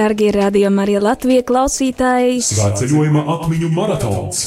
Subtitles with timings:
[0.00, 2.38] Darbie radījuma arī Latvijas klausītāji!
[2.46, 4.38] Svētceļojuma atmiņu maratons!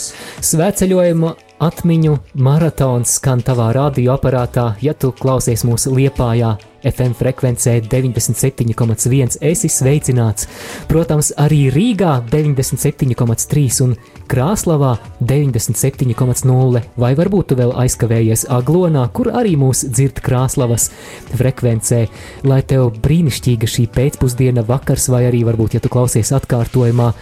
[0.49, 1.29] Svētceļojuma
[1.61, 10.47] atmiņu maratons skan tavā radioaparātā, ja tu klausies mūsu liepājā FM frekvencē 97,1 esi sveicināts.
[10.89, 13.95] Protams, arī Rīgā 97,3 un
[14.31, 20.89] Krāslavā 97,0 vai varbūt tu vēl aizkavējies Aglonā, kur arī mūs dzird Krāslavas
[21.31, 22.03] frekvencē,
[22.49, 27.13] lai tev brīnišķīga šī pēcpusdiena vakars vai arī varbūt, ja tu klausies atkārtojumā,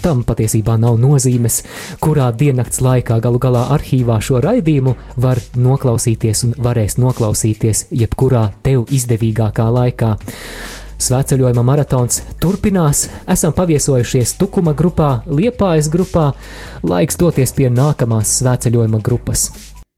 [0.00, 1.60] tam patiesībā nav nozīmes,
[2.00, 8.84] kurā diennakts laikā galu galā arhīvā šo raidījumu var noklausīties un varēs noklausīties jebkurā tev
[8.92, 10.10] izdevīgākā laikā.
[10.98, 16.32] Svētceļojuma maratons turpinās, esam paviesojušies Tukuma grupā, Liepājas grupā,
[16.82, 19.48] laiks doties pie nākamās svētceļojuma grupas.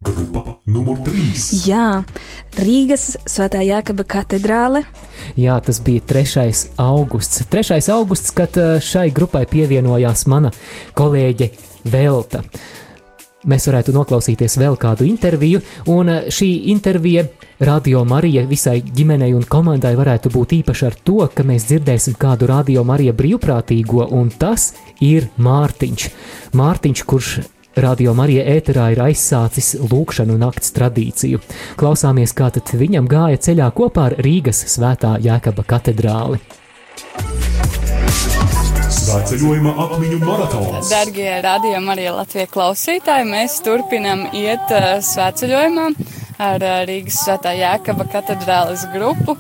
[0.01, 1.67] Grupa numur 3.
[1.69, 2.03] Jā,
[2.57, 4.81] Rīgas Svētā Jākaba katedrāle.
[5.37, 6.53] Jā, tas bija 3.
[6.81, 7.43] augusts.
[7.53, 7.81] 3.
[7.93, 10.55] augusts, kad eh, šai grupai pievienojās mana
[10.97, 11.51] kolēģe
[11.93, 12.41] Velta.
[13.49, 17.25] Mēs varētu noklausīties vēl kādu interviju, un eh, šī intervija
[17.65, 22.51] Radio Marija visai ģimenei un komandai varētu būt īpaša ar to, ka mēs dzirdēsim kādu
[22.51, 26.07] Radio Marija brīvprātīgo, un tas ir Mārtiņš.
[26.61, 27.33] Mārtiņš, kurš
[27.81, 31.41] Radio Marija ēterā ir aizsācis lūkšanu nakts tradīciju.
[31.81, 36.43] Klausāmies, kā tad viņam gāja ceļā kopā ar Rīgas svētā Jēkaba katedrāli.
[39.01, 40.91] Svētceļojuma atmiņu maratons!
[40.93, 45.87] Dargie radio Marija Latvijas klausītāji, mēs turpinam iet uh, svētceļojumā
[46.37, 49.39] ar uh, Rīgas svētā Jēkaba katedrāles grupu.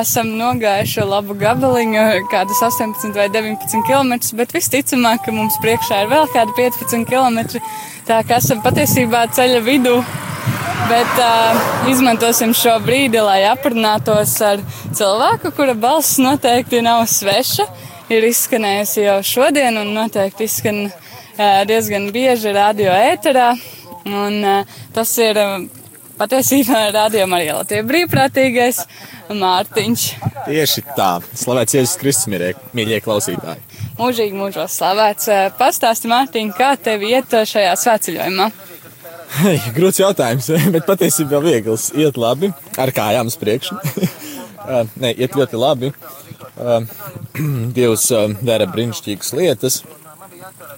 [0.00, 6.10] Esam nogājuši labu gabaliņu, kādus 18 vai 19 km, bet visticamāk, ka mums priekšā ir
[6.14, 7.60] vēl kādi 15 km.
[8.08, 9.98] Tā kā esam patiesībā ceļa vidū.
[10.88, 14.64] Bet uh, izmantosim šo brīdi, lai aprunātos ar
[14.96, 17.68] cilvēku, kura balss noteikti nav sveša.
[18.12, 20.82] Ir izskanējusi jau šodien, un noteikti izskan
[21.68, 23.52] diezgan bieži radio ēterā.
[24.04, 24.42] Un,
[24.92, 25.38] tas ir
[26.18, 28.82] patiesībā rādījumā arī Latvijas brīvprātīgais
[29.32, 30.06] Mārtiņš.
[30.44, 32.28] Tieši tā, slavēts Jēzus Kristus,
[32.76, 33.64] mīļie, klausītāji.
[33.96, 35.30] Mūžīgi mūžos slavēts.
[35.56, 38.50] Pastāsti, Mārtiņ, kā tev iet šajā svētceļojumā?
[39.76, 41.90] Grūts jautājums, bet patiesībā viegls.
[41.96, 43.78] Iet labi, ar kājām uz priekšu.
[44.62, 45.92] Nē, iet ļoti labi.
[47.76, 48.08] Dievs
[48.44, 49.80] dara brīnišķīgas lietas,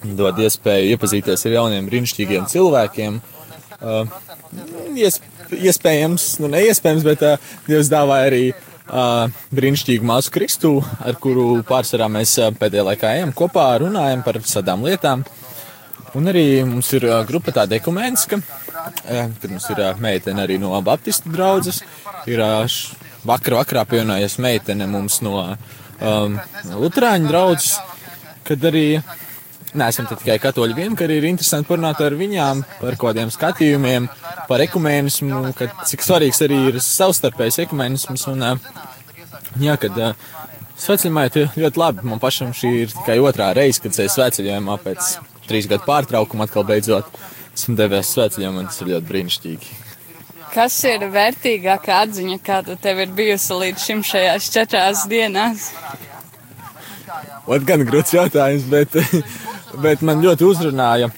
[0.05, 3.19] dod iespēju iepazīties ar jauniem brīnišķīgiem cilvēkiem.
[5.55, 7.27] Iespējams, nu neiespējams, bet
[7.69, 8.45] Dievs dāvāja arī
[9.55, 15.25] brīnišķīgu māsu Kristu, ar kuru pārsvarā mēs pēdējā laikā ejam kopā, runājam par sadām lietām.
[16.15, 18.39] Un arī mums ir grupa tāda ekumēniska,
[19.03, 21.81] kad mums ir meitene arī no Baptistu draudzes.
[22.31, 22.45] Ir
[23.29, 26.39] vakar vakarā pievienojies meitene mums no um,
[26.71, 27.79] Lutāņu draudzes,
[28.45, 29.01] kad arī
[29.75, 34.09] neesam tikai katoļi vien, ka arī ir interesanti parunāt ar viņām par kādiem skatījumiem,
[34.49, 38.27] par ekumēnismu, ka cik svarīgs arī ir savstarpējs ekumēnisms.
[38.31, 38.47] Un,
[39.63, 39.99] jā, kad
[40.81, 42.07] sveceļojumā ir ļoti labi.
[42.11, 45.15] Man pašam šī ir tikai otrā reize, kad es sveceļojumā pēc
[45.49, 47.11] trīs gadu pārtraukuma atkal beidzot
[47.55, 49.75] esmu devies sveceļojumā, un tas ir ļoti brīnišķīgi.
[50.55, 55.73] Kas ir vērtīgākā atziņa, kāda tev ir bijusi līdz šim šajās četrās dienās?
[57.51, 58.95] Ot, gan grūts jautājums, bet,
[59.85, 61.11] bet man ļoti uzrunāja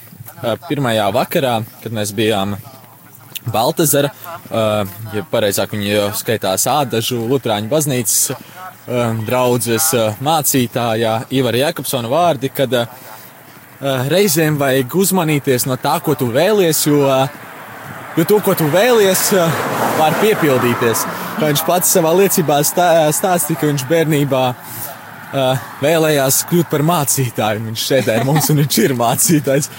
[0.65, 1.53] pirmajā vakarā,
[1.83, 2.57] kad mēs bijām
[3.53, 4.09] Baltazara,
[5.13, 8.31] ja pareizāk viņi jau skaitās ādažu Lutrāņu baznīcas
[9.27, 9.91] draudzes
[10.23, 12.73] mācītājā Ivara Jakobsona vārdi, kad
[14.11, 17.05] reizēm vajag uzmanīties no tā, ko tu vēlies, jo,
[18.17, 19.29] jo to, ko tu vēlies,
[19.97, 21.05] var piepildīties.
[21.37, 24.43] Kā viņš pats savā liecībā stāstīja, ka viņš bērnībā
[25.83, 27.65] vēlējās kļūt par mācītāju.
[27.67, 29.69] Viņš sēdēja mums un viņš ir mācītājs.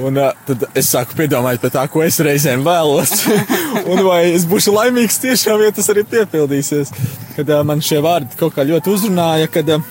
[0.00, 3.26] Un uh, tad es sāku piedomāt par tā, ko es reizēm vēlos.
[3.92, 6.94] un vai es būšu laimīgs tiešām, ja tas arī piepildīsies.
[7.36, 9.84] Kad uh, man šie vārdi kaut kā ļoti uzrunāja, kad, uh,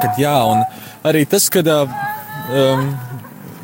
[0.00, 0.64] kad jā, un
[1.06, 1.92] arī tas, kad uh,
[2.48, 2.88] um,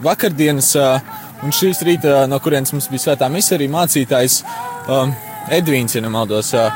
[0.04, 1.00] vakardienas uh,
[1.42, 4.42] un šīs rīta, no kurienes mums bija svētā misija, arī mācītājs
[4.88, 5.14] um,
[5.52, 6.70] Edvīns, ja nemaldos, uh,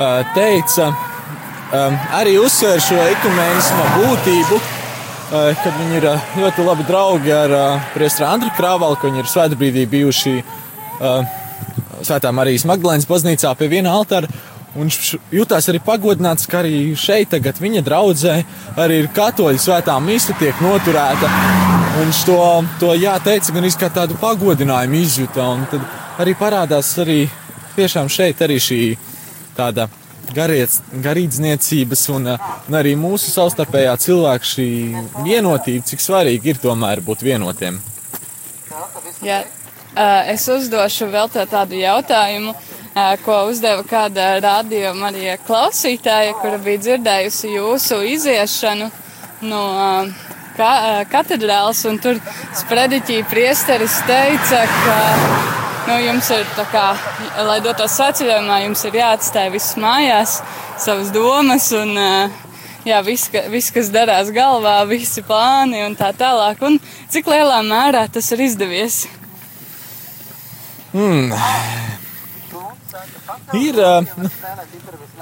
[0.00, 4.64] uh, teica, um, arī uzsver šo ekumēnismu būtību
[5.26, 6.04] kad viņi ir
[6.38, 11.40] ļoti labi draugi ar uh, Priestru Andriu Krāvalu, ka viņi ir svētbrīdī bijuši uh,
[12.06, 14.30] Svētā Marijas Magdalēnas baznīcā pie viena altāra.
[14.76, 14.90] Un
[15.32, 18.36] jutās arī pagodināts, ka arī šeit, tagad viņa draudzē,
[18.76, 21.75] arī ir katoļu svētā mīsta tiek noturēta.
[21.96, 22.40] Viņš to,
[22.76, 25.46] to jāteica, gan kā tādu pagodinājumu izjuta.
[25.48, 25.84] Un tad
[26.20, 27.22] arī parādās arī
[27.72, 28.80] tiešām šeit arī šī
[29.56, 29.86] tāda
[30.36, 34.68] gariec, garīdzniecības un, un arī mūsu savstarpējā cilvēka šī
[35.24, 37.80] vienotība, cik svarīgi ir tomēr būt vienotiem.
[39.24, 46.36] Jā, uh, es uzdošu vēl tā tādu jautājumu, uh, ko uzdeva kāda radio Marija klausītāja,
[46.44, 48.92] kura bija dzirdējusi jūsu iziešanu
[49.48, 50.25] no uh,
[50.56, 52.18] ka, katedrāls, un tur
[52.56, 54.96] sprediķī priesteris teica, ka
[55.86, 56.86] nu, jums ir kā,
[57.46, 60.40] lai dotos svētceļojumā, jums ir jāatstāj viss mājās,
[60.82, 61.94] savas domas un
[62.86, 66.62] jā, viss, ka, viss, kas darās galvā, visi plāni un tā tālāk.
[66.66, 66.80] Un
[67.12, 69.04] cik lielā mērā tas ir izdevies?
[70.96, 71.34] Mm.
[73.56, 74.06] Ir uh,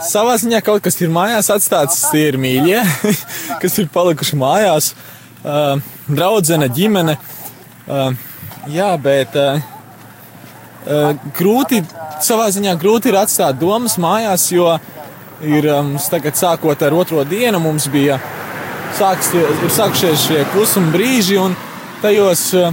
[0.07, 2.79] savā ziņā kaut kas ir mājās atstāts, tie ir mīļie,
[3.63, 4.93] kas ir palikuši mājās.
[4.95, 5.14] Uh,
[5.45, 7.19] draudzene, ģimene.
[7.85, 8.15] Uh,
[8.73, 9.61] jā, bet uh,
[10.89, 11.83] uh, grūti,
[12.25, 14.71] savā ziņā grūti ir atstāt domas mājās, jo
[15.45, 18.17] ir um, tagad sākot ar otro dienu, mums bija
[18.97, 21.57] sāks, ir sākušies šie klusuma brīži, un
[22.01, 22.73] tajos uh,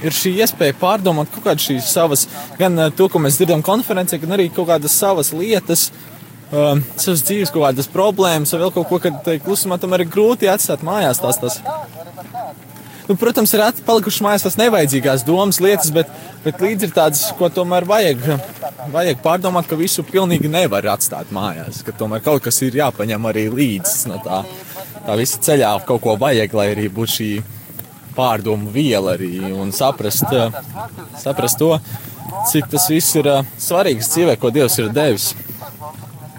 [0.00, 2.24] ir šī iespēja pārdomāt kaut kādas savas,
[2.56, 5.90] gan uh, to, ko mēs dzirdam konferencē, gan arī kaut kādas savas lietas.
[5.90, 6.15] Uh,
[6.50, 10.84] savas dzīves, kaut kādas problēmas, vai vēl kaut ko, kad klusumā tam ir grūti atstāt
[10.86, 11.22] mājās.
[11.22, 11.60] Tās, tās
[13.06, 16.08] Nu, protams, ir palikušas mājās tās nevajadzīgās domas, lietas, bet,
[16.42, 18.24] bet līdzi ir tādas, ko tomēr vajag,
[18.90, 21.84] vajag pārdomāt, ka visu pilnīgi nevar atstāt mājās.
[21.86, 24.40] Ka tomēr kaut kas ir jāpaņem arī līdzi no tā,
[25.06, 25.70] tā visa ceļā.
[25.86, 27.30] Kaut ko vajag, lai arī būtu šī
[28.18, 30.26] pārdomu viela arī un saprast,
[31.22, 31.76] saprast to,
[32.50, 35.30] cik tas viss ir svarīgs dzīvē, ko Dievs ir devis.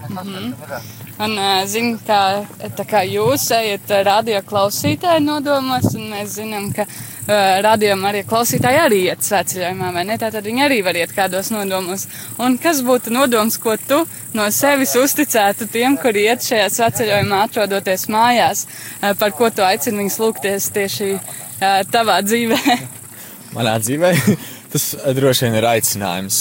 [0.08, 1.06] Mm -hmm.
[1.18, 2.46] Un zinu, kā,
[2.76, 8.78] tā kā jūs ejat radio klausītāju nodomos, un mēs zinām, ka uh, radio arī klausītāji
[8.80, 10.18] arī iet svētceļojumā, vai ne?
[10.20, 12.06] Tātad viņi arī var iet kādos nodomos.
[12.38, 13.98] Un kas būtu nodoms, ko tu
[14.34, 20.04] no sevis uzticētu tiem, kuri iet šajā svētceļojumā atrodoties mājās, uh, par ko tu aicini
[20.04, 22.78] viņus lūgties tieši uh, tavā dzīvē?
[23.56, 24.14] Manā dzīvē
[24.72, 26.40] tas droši vien ir aicinājums,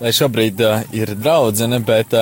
[0.00, 0.60] lai šobrīd
[0.94, 2.14] ir draudzene, bet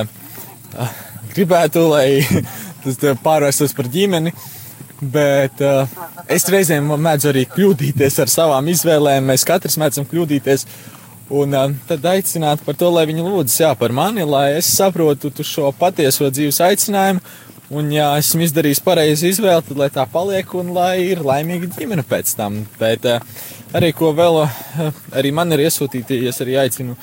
[1.34, 2.08] gribētu, lai
[2.84, 4.34] tas pārvērstos par ģimeni.
[5.04, 5.88] Bet uh,
[6.30, 9.26] es reizēm mēdzu arī kļūdīties ar savām izvēlēm.
[9.32, 10.66] Mēs katrs mēdzam kļūdīties.
[11.34, 15.32] Un uh, tad aicināt par to, lai viņi lūdzas jā, par mani, lai es saprotu
[15.42, 17.24] šo patieso dzīves aicinājumu.
[17.74, 22.04] Un, ja esmu izdarījis pareizi izvēli, tad lai tā paliek un lai ir laimīga ģimene
[22.06, 22.60] pēc tam.
[22.78, 23.24] Bet uh,
[23.74, 26.96] arī ko vēl, uh, arī man ir iesūtīti, es arī aicinu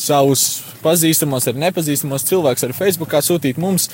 [0.00, 0.46] savus
[0.84, 3.90] pazīstamos, arī nepazīstamos cilvēkus arī Facebookā sūtīt mums.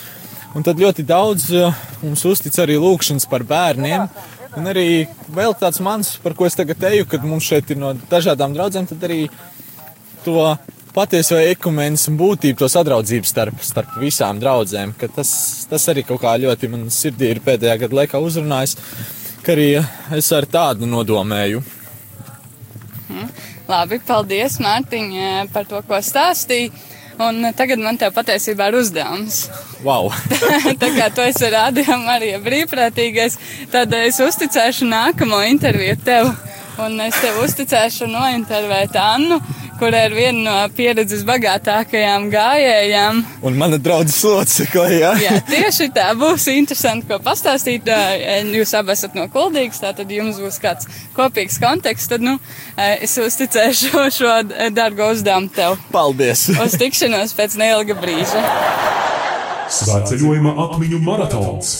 [0.56, 4.06] Un tad ļoti daudz eh, mums uztic arī lūkšanas par bērniem.
[4.56, 5.04] Un arī
[5.36, 8.86] vēl tāds mans, par ko es tagad teju, kad mums šeit ir no dažādām draudzēm,
[8.88, 9.26] tad arī
[10.24, 10.38] to
[10.96, 14.94] patieso ekumenes būtību, to sadraudzību starp, starp visām draudzēm.
[15.12, 15.30] Tas,
[15.68, 18.78] tas arī kaut kā ļoti man sirdī ir pēdējā gada laikā uzrunājis,
[19.44, 19.68] ka arī
[20.16, 21.60] es ar tādu nodomēju.
[23.10, 23.28] Hmm.
[23.66, 25.08] Labi, paldies, Mārtiņ,
[25.54, 26.70] par to, ko stāstīji.
[27.16, 29.46] Un tagad man te patiesībā ir uzdevums.
[29.84, 30.10] Wow.
[30.82, 33.38] tā kā tu esi rādījumā arī brīvprātīgais,
[33.72, 36.28] tad es uzticēšu nākamo interviju tev.
[36.76, 39.38] Un es tev uzticēšu nointervēt Annu,
[39.80, 43.22] kur ir viena no pieredzes bagātākajām gājējām.
[43.48, 45.14] Un mana draudzes locekle, jā.
[45.24, 47.88] jā, tieši tā būs interesanti, ko pastāstīt.
[48.52, 52.36] Jūs abi esat no Kuldīgas, tātad jums būs kāds kopīgs konteksts, tad, nu,
[52.76, 54.36] es uzticēšu šo
[54.76, 55.80] dargo uzdevumu tev.
[55.96, 56.50] Paldies!
[56.60, 58.44] Uz tikšanos pēc neilga brīža.
[59.80, 61.76] Svētceļojuma atmiņu maratons!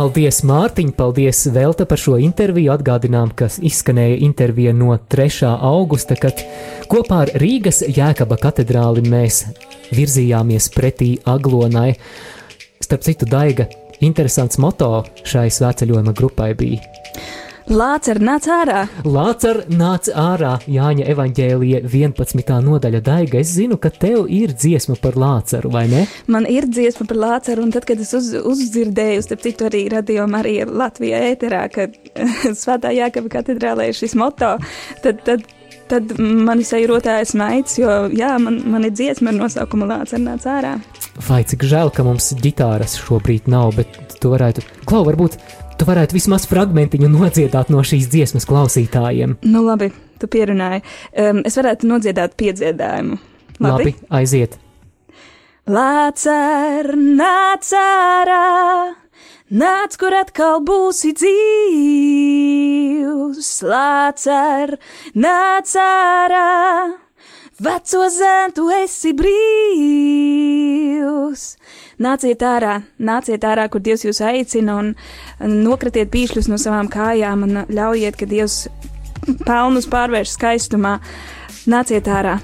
[0.00, 2.70] Paldies, Mārtiņ, paldies Velta par šo interviju.
[2.72, 5.50] Atgādinām, ka izskanēja intervija no 3.
[5.68, 6.40] augusta, kad
[6.88, 9.42] kopā ar Rīgas Jēkaba katedrāli mēs
[9.92, 11.90] virzījāmies pretī Aglonai.
[12.80, 13.68] Starp citu, Daiga,
[14.00, 16.80] interesants moto šai svētceļojuma grupai bija
[17.68, 18.86] Lācer nāc ārā!
[19.04, 20.54] Lācer nāc ārā!
[20.70, 22.54] Jāņa evaņģēlija 11.
[22.64, 23.40] nodaļa daiga.
[23.42, 26.06] Es zinu, ka tev ir dziesma par lāceru, vai ne?
[26.30, 30.26] Man ir dziesma par lāceru, un tad, kad es uz, uzdzirdēju, starp citu arī radio
[30.30, 31.90] Marija Latvijā ēterā, ka
[32.62, 34.56] Svētā Jākaba katedrālē ir šis moto,
[35.04, 35.44] tad, tad
[35.90, 40.76] tad man ir rotājas maigs, jo jā, man, man ir dziesma ar nosaukumu Lācis ārā.
[41.26, 45.36] Vai cik žēl, ka mums ģitāras šobrīd nav, bet tu varētu, Klau, varbūt
[45.80, 49.30] tu varētu vismaz fragmentiņu nodziedāt no šīs dziesmas klausītājiem.
[49.48, 49.88] Nu, labi,
[50.20, 50.80] tu pierunāji.
[51.16, 53.14] Um, es varētu nodziedāt piedziedājumu.
[53.60, 54.52] Labi, labi aiziet.
[55.70, 58.94] Lācer, nāc ārā,
[59.52, 62.20] nāc, kur atkal būsi dzīvs.
[63.70, 64.76] Lācer,
[65.16, 66.50] nāc ārā,
[67.60, 70.40] Veco zēn, tu esi brīvs!
[72.00, 74.94] Nāciet ārā, nāciet ārā, kur Dievs jūs aicina, un
[75.66, 78.62] nokratiet pīšļus no savām kājām, un ļaujiet, ka Dievs
[79.44, 80.94] pelnus pārvērš skaistumā.
[81.68, 82.38] Nāciet ārā!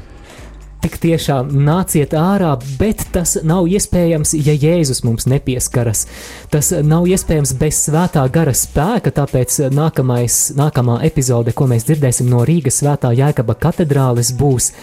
[0.85, 6.05] Tik tiešām nāciet ārā, bet tas nav iespējams, ja Jēzus mums nepieskaras.
[6.53, 12.45] Tas nav iespējams bez svētā gara spēka, tāpēc nākamais, nākamā epizode, ko mēs dzirdēsim no
[12.47, 14.75] Rīgas svētā Jēkaba katedrāles, būs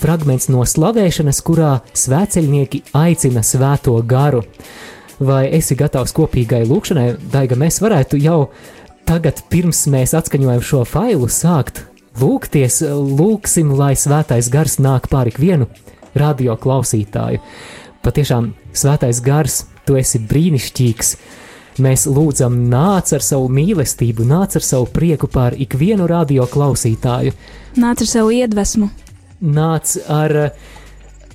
[0.00, 4.42] fragments no slavēšanas, kurā svēceļnieki aicina svēto garu.
[5.16, 8.50] Vai esi gatavs kopīgai lūkšanai, Daiga, mēs varētu jau
[9.08, 11.86] tagad, pirms mēs atskaņojam šo failu, sākt
[12.20, 15.68] lūgties, lūgsim, lai svētais gars nāk pāri ikvienu
[16.16, 17.40] radio klausītāju.
[18.04, 21.16] Patiešām, svētais gars, tu esi brīnišķīgs.
[21.82, 27.34] Mēs lūdzam, nāc ar savu mīlestību, nāc ar savu prieku pār ikvienu radio klausītāju.
[27.76, 28.88] Nāc ar savu iedvesmu.
[29.40, 30.32] Nāc ar,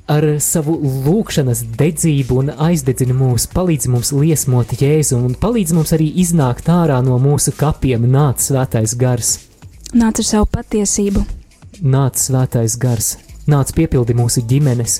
[0.09, 0.73] ar savu
[1.05, 6.97] lūgšanas dedzību un aizdedzini mūs, palīdz mums liesmot Jēzu un palīdz mums arī iznākt ārā
[7.05, 9.35] no mūsu kapiem, nāc svētais gars.
[9.93, 11.25] Nāc ar savu patiesību.
[11.81, 13.15] Nāc svētais gars,
[13.49, 14.99] nāc piepildi mūsu ģimenes,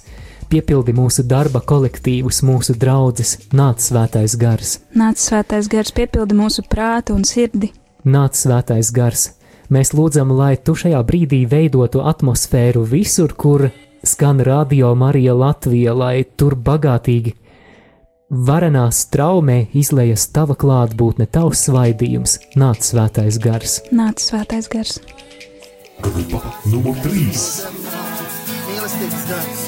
[0.51, 4.77] piepildi mūsu darba kolektīvus, mūsu draugus, nāc svētais gars.
[4.93, 7.73] Nāc svētais gars, piepildi mūsu prātu un sirdi.
[8.05, 9.31] Nāc svētais gars.
[9.71, 13.69] Mēs lūdzam, lai tu šajā brīdī veidotu atmosfēru visur, kur
[14.03, 17.37] skan radio Marija Latvija, lai tur bagātīgi
[18.31, 23.81] Varenā straumē izlējas tava klātbūtne, tavs svaidījums, nāc svētais gars.
[23.91, 25.01] Nāc svētais gars.
[25.99, 26.39] Grupa
[26.71, 27.25] numur 3.
[28.69, 29.65] Mīlestības gars,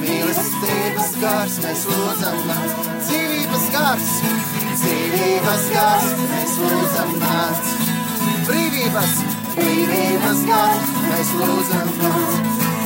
[0.00, 2.76] mīlestības gars, mēs lūdzam nāc.
[3.06, 4.12] Dzīvības gars,
[4.82, 7.91] dzīvības gars, mēs lūdzam nāc.
[8.42, 9.12] Brīvības,
[9.54, 12.38] brīvības gars, mēs lūdzam nāc.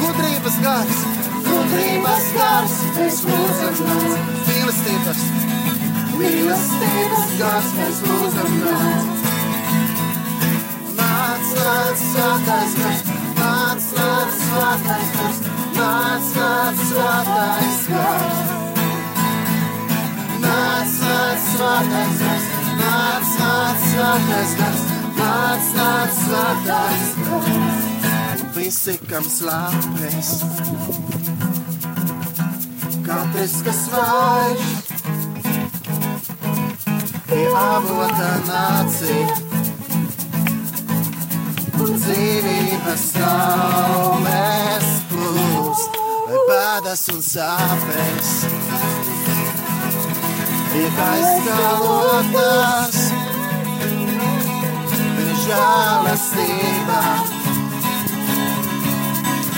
[0.02, 0.98] Gudrības gars,
[1.46, 5.22] gudrības gars, mēs lūdzam nāc mīlestības,
[6.18, 9.24] mīlestības gars mēs lūdzam nāc.
[10.98, 13.02] Nāc, nāc, svētais gars,
[13.40, 15.40] nāc, nāc, svētais gars,
[15.78, 18.54] nāc, nāc, svētais gars.
[20.44, 24.86] Nāc, nāc, svētais gars, nāc, nāc, svētais gars,
[25.18, 27.86] nāc, nāc, svētais gars.
[28.56, 30.30] Visi, kam slāpēs,
[33.06, 34.96] katrs, kas vairs
[37.26, 39.34] pie avota nācija
[41.84, 48.30] un dzīvības traumes plūst, vai bēdas un sāpes.
[50.72, 53.05] Tiek aizskalotas viņa
[55.56, 57.00] žēlastība,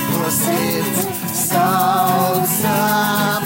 [0.09, 1.01] to sirds
[1.45, 3.45] saucam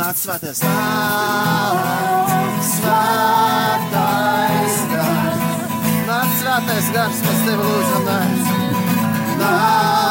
[0.00, 5.38] Nāc svētais, nāc svētais gars.
[6.08, 8.02] Nāc svētais gars, mēs tevi lūdzam.
[9.40, 10.09] Nāc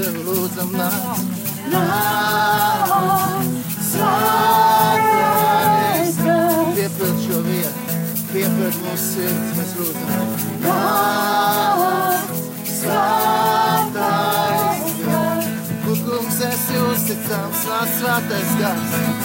[0.00, 1.18] tevi lūdzam nāc.
[1.70, 3.48] Nāc,
[3.90, 5.28] svētais
[6.24, 6.70] gars.
[6.78, 7.98] Piepild šo vietu,
[8.32, 10.28] piepild mūsu sirds, mēs lūdzam.
[10.64, 12.22] Nāc,
[12.78, 13.90] svētais
[15.04, 15.46] gars.
[15.84, 19.19] Tu, kungs, esi uzticams, nāc svētais gars.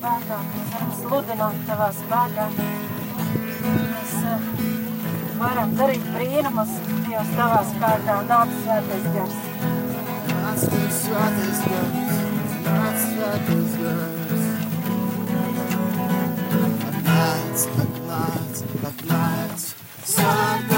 [0.00, 2.44] Spēkā, mēs varam sludināt tavā spēkā.
[3.64, 4.46] Mēs uh,
[5.40, 6.72] varam darīt brīnumus,
[7.04, 9.36] Dievs, tavā spēkā, nāc svētais gars.
[10.30, 10.64] Nāc,
[11.02, 12.16] svētais gars,
[12.70, 14.48] nāc, svētais gars.
[16.88, 19.70] Atnāc, atnāc, atnāc,
[20.14, 20.69] svētais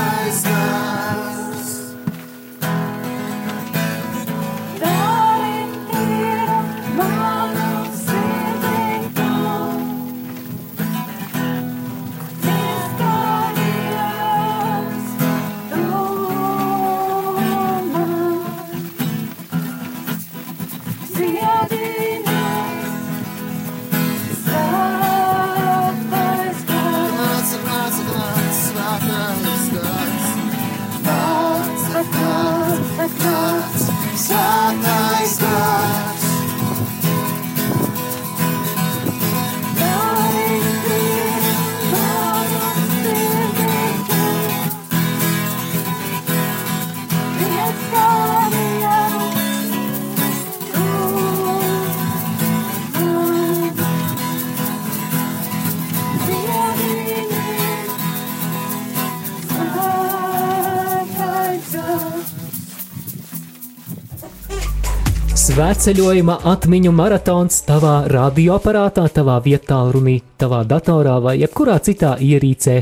[65.43, 72.77] Svētceļojuma atmiņu maratons tavā radioaparātā, tavā vietā, runī, tavā datorā vai jebkurā citā ierīcē,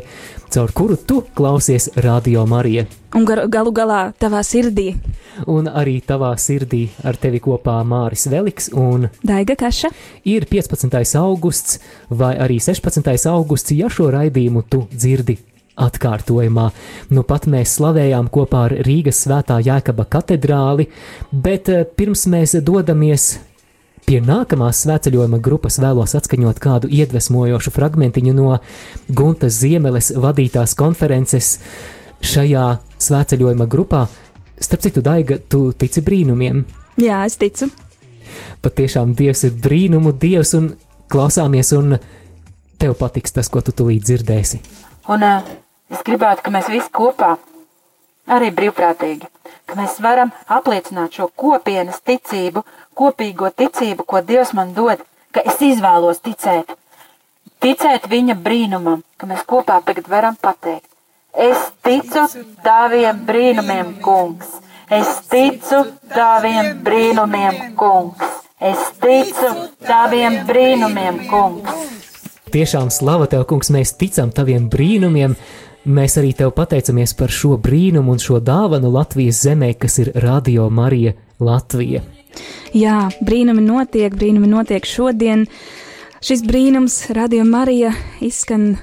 [0.53, 2.85] caur kuru tu klausies radio Marija.
[3.17, 4.91] Un gar, galu galā tavā sirdī
[5.49, 9.89] Un arī tavā sirdī ar tevi kopā Māris Veliks un Daiga Kaša.
[10.25, 11.17] ir 15.
[11.17, 11.79] augusts
[12.11, 13.31] vai arī 16.
[13.31, 15.39] augusts, ja šo raidījumu tu dzirdi
[15.79, 16.71] atkārtojumā.
[17.15, 20.89] Nu pat mēs slavējām kopā ar Rīgas svētā Jēkaba katedrāli,
[21.33, 23.33] bet eh, pirms mēs dodamies
[24.07, 28.57] pie nākamās svētceļojuma grupas vēlos atskaņot kādu iedvesmojošu fragmentiņu no
[29.07, 31.59] Guntas Ziemeles vadītās konferences
[32.21, 32.67] šajā
[33.01, 34.07] svētceļojuma grupā.
[34.61, 36.65] Starp citu, Daiga, tu tici brīnumiem.
[37.01, 37.71] Jā, es ticu.
[38.65, 40.73] Patiešām Dievs ir brīnumu Dievs un
[41.11, 41.97] klausāmies, un
[42.81, 44.61] tev patiks tas, ko tu tulīt dzirdēsi.
[45.11, 45.47] Un uh,
[45.91, 47.33] es gribētu, ka mēs visi kopā,
[48.31, 49.27] arī brīvprātīgi,
[49.67, 52.63] ka mēs varam apliecināt šo kopienas ticību,
[52.95, 55.03] kopīgo ticību, ko Dievs man dod,
[55.35, 56.77] ka es izvēlos ticēt.
[57.61, 60.87] Ticēt viņa brīnumam, ka mēs kopā tagad varam pateikt.
[61.35, 62.25] Es ticu
[62.65, 64.49] taviem brīnumiem, kungs.
[64.91, 68.41] Es ticu taviem brīnumiem, kungs.
[68.59, 69.53] Es ticu
[69.87, 72.10] taviem brīnumiem, kungs.
[72.51, 75.37] Tiešām slava tev, kungs, mēs ticam taviem brīnumiem.
[75.87, 80.67] Mēs arī tev pateicamies par šo brīnumu un šo dāvanu Latvijas zemē, kas ir Radio
[80.71, 82.03] Marija Latvija.
[82.75, 85.47] Jā, brīnumi notiek, brīnumi notiek šodien.
[86.21, 88.75] Šis brīnums, Radio Marija, izskan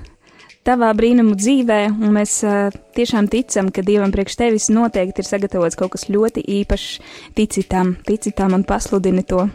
[0.67, 5.77] tavā brīnumu dzīvē, un mēs uh, tiešām ticam, ka Dievam priekš tevis noteikti ir sagatavots
[5.80, 6.88] kaut kas ļoti īpašs.
[7.38, 9.45] Tici tam, tici tam un pasludini to.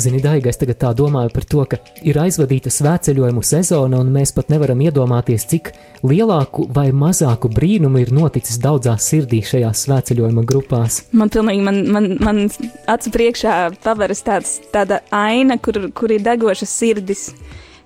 [0.00, 4.34] Zini, Daiga, es tagad tā domāju par to, ka ir aizvadīta svētceļojumu sezona, un mēs
[4.36, 5.72] pat nevaram iedomāties, cik
[6.08, 11.02] lielāku vai mazāku brīnumu ir noticis daudzās sirdīs šajās svētceļojuma grupās.
[11.12, 12.44] Man pilnīgi, man, man, man
[12.90, 17.28] acu priekšā paveras tāds, tāda aina, kur, kur ir degošas sirdis.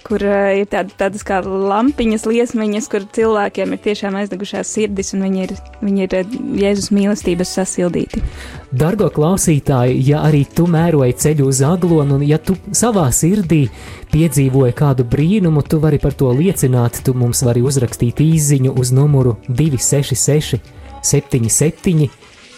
[0.03, 5.23] Kur uh, ir tāda, tādas kā lampiņas, liesmiņas, kur cilvēkiem ir tiešām aizdegušās sirdis, un
[5.29, 8.23] viņi ir, viņi ir uh, Jēzus mīlestības sasildīti.
[8.73, 13.67] Dargo klausītāji, ja arī tu mēroji ceļu uz aglonu, un ja tu savā sirdī
[14.13, 17.03] piedzīvoji kādu brīnumu, tu vari par to liecināt.
[17.07, 20.59] Tu mums vari uzrakstīt īsiņu uz numuru 266,
[21.03, 22.11] 77,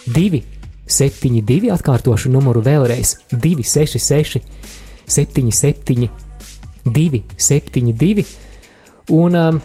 [0.07, 4.45] 272, atkārtošu numuru vēlreiz 266,
[5.05, 6.24] 77,
[6.85, 8.25] 272.
[9.13, 9.61] Un um,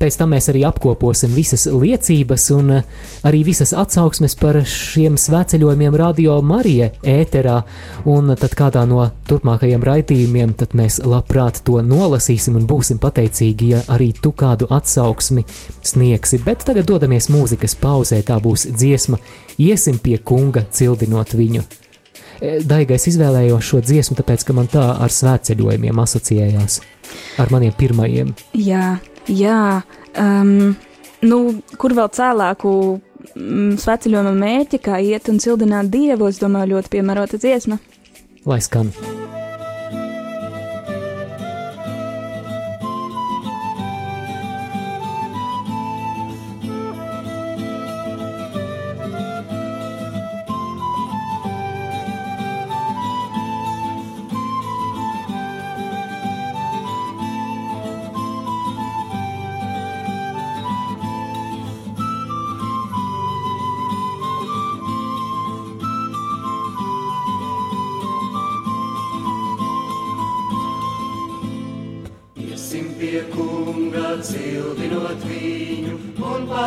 [0.00, 2.90] pēc tam mēs arī apkoposim visas liecības un uh,
[3.28, 7.60] arī visas atsauksmes par šiem svētceļojumiem Radio Marija ēterā.
[8.12, 14.12] Un tad kādā no turpmākajiem raidījumiem mēs labprāt to nolasīsim un būsim pateicīgi, ja arī
[14.20, 15.44] tu kādu atsauksmi
[15.82, 16.40] sniegsi.
[16.44, 19.20] Bet tagad dodamies mūzikas pauzē, tā būs dziesma
[19.56, 21.62] Iesim pie kunga, cildinot viņu.
[22.40, 26.80] E, Daiga, es izvēlējos šo dziesmu, tāpēc, ka man tā ar svētceļojumiem asociējās.
[27.42, 28.32] Ar maniem pirmajiem.
[28.58, 28.96] Jā,
[29.30, 29.60] jā.
[30.18, 30.74] Um,
[31.26, 31.40] nu,
[31.80, 32.72] kur vēl cēlāku
[33.34, 37.80] mm, sveceļojuma mērķi, kā iet un cildināt dievu, es domāju, ļoti piemērota dziesma.
[38.46, 38.92] Lai skan!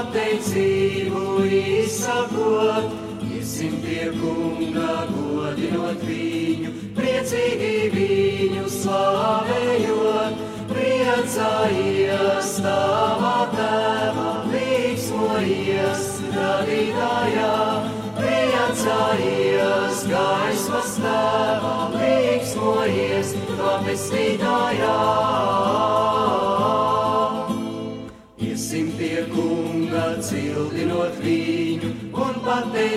[0.10, 2.59] Pateicību izsakot.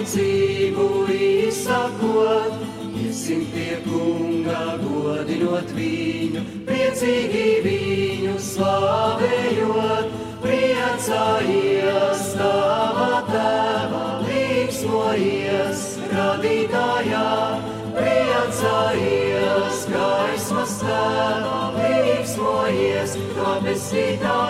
[0.02, 2.52] Pateicību izsakot.
[3.02, 10.10] Iesim pie kunga, godinot viņu, priecīgi viņu slavējot.
[10.42, 17.26] Priecājies tavā tēvā, līksmojies radītājā.
[17.94, 24.41] Priecājies gaismas tēvā, līksmojies to pestītājā.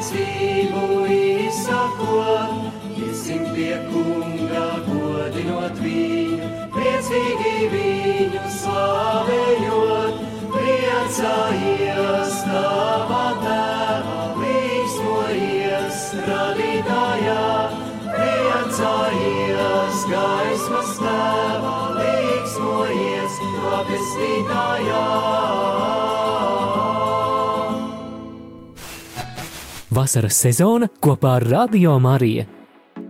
[0.00, 2.52] Pateicību izsakot.
[2.96, 10.24] Iesim pie kunga, godinot viņu, priecīgi viņu slavējot.
[10.50, 17.46] Priecājies tavā tēvā, līksmojies radītājā.
[18.08, 23.82] Priecājies gaismas tēvā, līksmojies to
[29.90, 32.44] Vasaras sezona kopā ar Radio Mariju.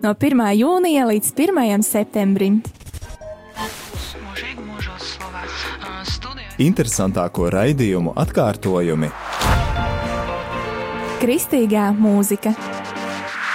[0.01, 0.41] No 1.
[0.57, 1.83] jūnija līdz 1.
[1.85, 2.63] septembrim.
[6.61, 9.11] Interesantāko raidījumu atkārtojumi,
[11.21, 12.55] Kristīgā mūzika,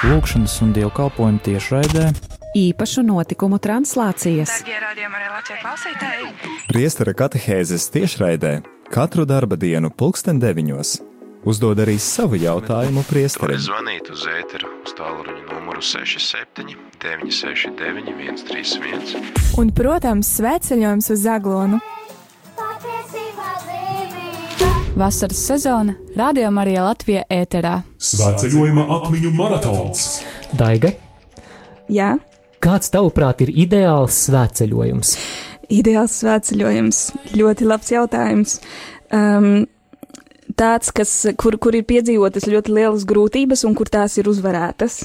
[0.05, 2.05] Lūkšanas un dievkalpojumu tiešraidē,
[2.61, 4.59] īpašu notikumu translācijas,
[6.69, 8.55] priestera katehēzes tiešraidē
[8.93, 11.14] katru darba dienu, pulksten deviņos.
[11.45, 13.59] Uzdod arī savu jautājumu priesterim.
[13.61, 19.29] Zvanīt uz ēteru uz tālruņa numuru 67 969 131.
[19.61, 21.79] un, protams, svētceļojums uz Zaglonu.
[24.95, 27.81] Vasaras sezona Radio Marija Latvija ēterā.
[27.99, 30.05] Svētceļojuma atmiņu maratons.
[30.55, 30.93] Daiga,
[31.91, 32.15] Jā,
[32.63, 35.11] kāds tavuprāt ir ideāls svētceļojums?
[35.69, 36.99] ideāls svētceļojums.
[37.37, 38.55] Ļoti labs jautājums.
[39.13, 39.65] Um,
[40.59, 45.03] tāds, kas, kur, kur ir piedzīvotas ļoti lielas grūtības un kur tās ir uzvarētas.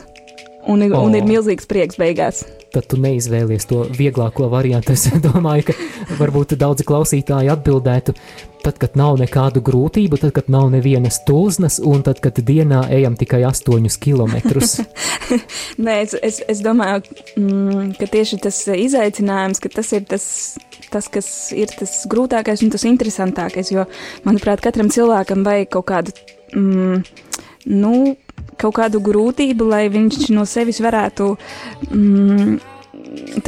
[0.69, 2.43] Un, ir- un ir milzīgs prieks beigās.
[2.71, 4.93] Tad tu neizvēlies to vieglāko variantu.
[4.99, 8.15] Es domāju, ka varbūt daudzi klausītāji atbildētu,
[8.63, 13.17] tad, kad nav nekādu grūtību, tad, kad nav nevienas tulznas, un tad, kad dienā ejam
[13.19, 14.37] tikai 8 km.
[15.85, 17.03] Nē, es, es, es domāju,
[17.41, 20.25] mm, ka tieši tas izaicinājums, ka tas ir tas,
[20.93, 23.73] tas, kas ir tas grūtākais un tas interesantākais.
[23.75, 23.89] Jo,
[24.29, 26.15] manuprāt, katram cilvēkam vajag kaut kādu,
[26.55, 27.03] mm,
[27.81, 27.95] nu,
[28.61, 31.31] kaut kādu grūtību, lai viņš no sevis varētu
[31.91, 32.59] mm,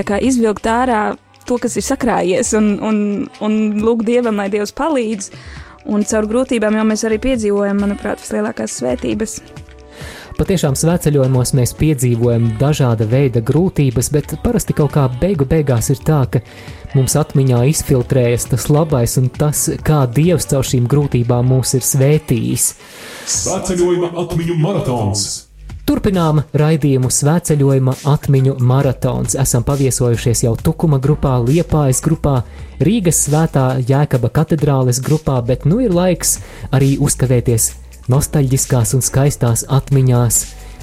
[0.06, 1.02] kā izvilkt ārā
[1.46, 2.96] to, kas ir sakrājies, un, un,
[3.44, 5.32] un lūgt dievam, lai dievs palīdz.
[5.92, 9.40] Un caur grūtībām jau mēs arī piedzīvojam, manuprāt, vislielākās svētības.
[10.42, 16.16] Patiešām svētceļojumos mēs piedzīvojam dažāda veida grūtības, bet parasti kaut kā beigu beigās ir tā,
[16.26, 16.40] ka
[16.96, 22.64] mums atmiņā izfiltrējas tas labais un tas, kā Dievs caur šīm grūtībām mūs ir svētījis.
[23.36, 25.22] Svētceļojuma atmiņu maratons.
[25.86, 29.36] Turpinām raidījumu svētceļojuma atmiņu maratons.
[29.38, 32.40] Esam paviesojušies jau Tukuma grupā, Liepājas grupā,
[32.82, 36.40] Rīgas svētā Jēkaba katedrāles grupā, bet nu ir laiks
[36.74, 37.70] arī uzkavēties
[38.10, 40.42] nostalģiskās un skaistās atmiņās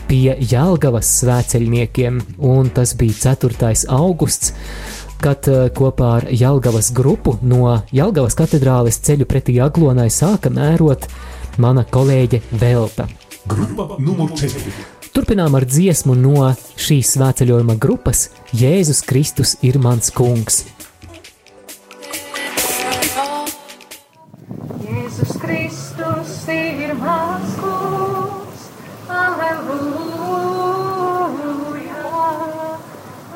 [0.10, 3.74] pie Jālgavas svētceļniekiem, un tas bija 4.
[3.94, 4.54] augusts,
[5.22, 11.10] kad eh, kopā ar Jālgavas grupu no Jālgavas katedrāles ceļu pretī Aglonai sāka mērot
[11.60, 13.10] mana kolēģe Velta.
[13.50, 14.74] Grupa numur 4.
[15.14, 20.64] Turpinām ar dziesmu no šīs svētceļojuma grupas Jēzus Kristus ir mans kungs.
[26.50, 28.62] Kristus ir mans kungs,
[29.06, 29.70] aleluja.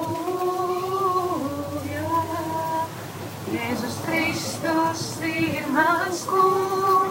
[3.59, 5.03] Jēzus Kristus
[5.35, 7.08] ir mans kungs,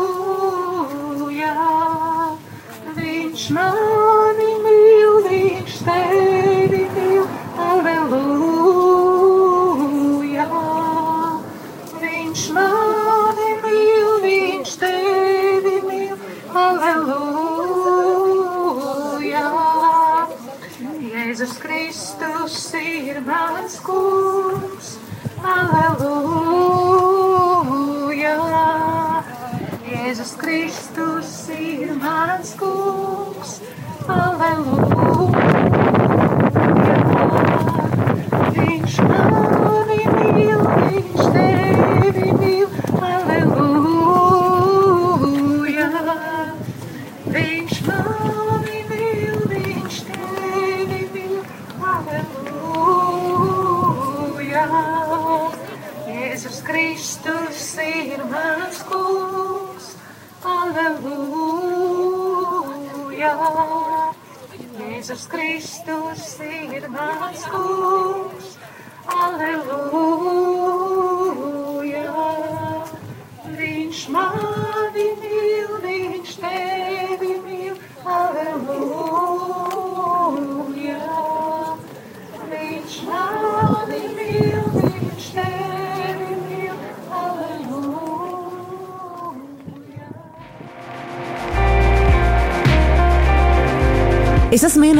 [2.97, 6.32] Viņš mani mīl, viņš tevi.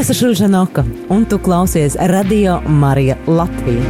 [0.03, 0.81] Esmu Inese Šuļžanoka,
[1.15, 3.83] un tu klausies Radio Marija Latvija.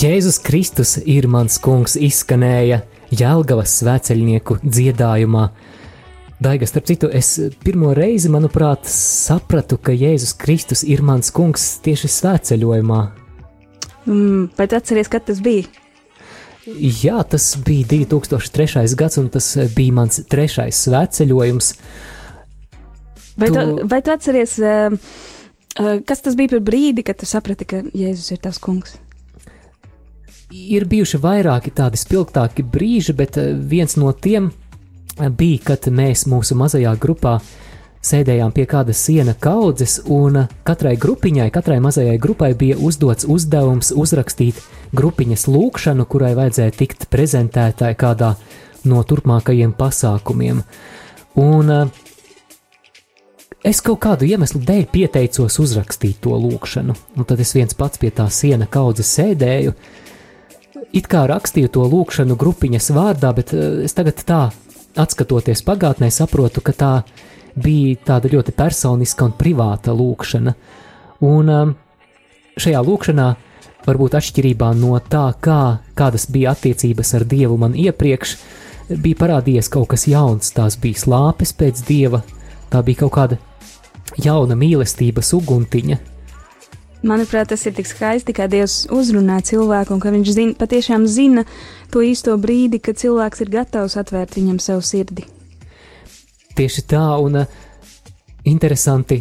[0.00, 2.80] Jēzus Kristus ir mans kungs, izskanēja
[3.12, 5.50] Jēlgavas svēceļnieku dziedājumā.
[6.40, 12.16] Daiga, starp citu, es pirmo reizi, manuprāt, sapratu, ka Jēzus Kristus ir mans kungs tieši
[12.16, 13.02] svētceļojumā.
[14.06, 15.68] Mm, vai tu atceries, kad tas bija?
[16.66, 18.94] Jā, tas bija 2003.
[18.98, 21.72] gads, un tas bija mans trešais svētceļojums.
[23.38, 24.92] Vai tu, Tu- vai tu atceries, uh,
[25.78, 28.96] uh, kas tas bija par brīdi, kad tu saprati, ka Jēzus ir tavs kungs?
[30.50, 34.50] Ir bijuši vairāki tādi spilgtāki brīži, bet eh, viens no tiem
[35.18, 37.40] eh, bija, kad mēs mūsu mazajā grupā
[38.06, 43.90] sēdējām pie kāda siena kaudzes, un eh, katrai grupiņai, katrai mazajai grupai bija uzdots uzdevums
[43.90, 44.62] uzrakstīt
[44.94, 48.34] grupiņas lūkšanu, kurai vajadzēja tikt prezentētai kādā
[48.86, 50.62] no turpmākajiem pasākumiem.
[51.42, 51.90] Un eh,
[53.66, 58.12] es kaut kādu iemeslu dēļ pieteicos uzrakstīt to lūkšanu, un tad es viens pats pie
[58.14, 59.74] tā siena kaudzes sēdēju.
[60.96, 64.42] It kā rakstīju to lūkšanu grupiņas vārdā, bet eh, es tagad tā,
[64.96, 66.92] atskatoties pagātnē, saprotu, ka tā
[67.56, 70.54] bija tāda ļoti personiska un privāta lūkšana.
[71.26, 71.74] Un um,
[72.60, 73.28] šajā lūkšanā,
[73.86, 78.36] varbūt atšķirībā no tā, kā, kādas bija attiecības ar Dievu man iepriekš,
[78.90, 80.52] bija parādījies kaut kas jauns.
[80.54, 82.22] Tās bija slāpes pēc Dieva,
[82.72, 83.40] tā bija kaut kāda
[84.22, 85.98] jauna mīlestības uguntiņa.
[87.06, 91.44] Manuprāt, tas ir tik skaisti, kā Dievs uzrunā cilvēku, un ka viņš zin, patiešām zina
[91.92, 95.26] to īsto brīdi, kad cilvēks ir gatavs atvērt viņam savu sirdi.
[96.56, 97.58] Tieši tā, un uh,
[98.48, 99.20] interesanti,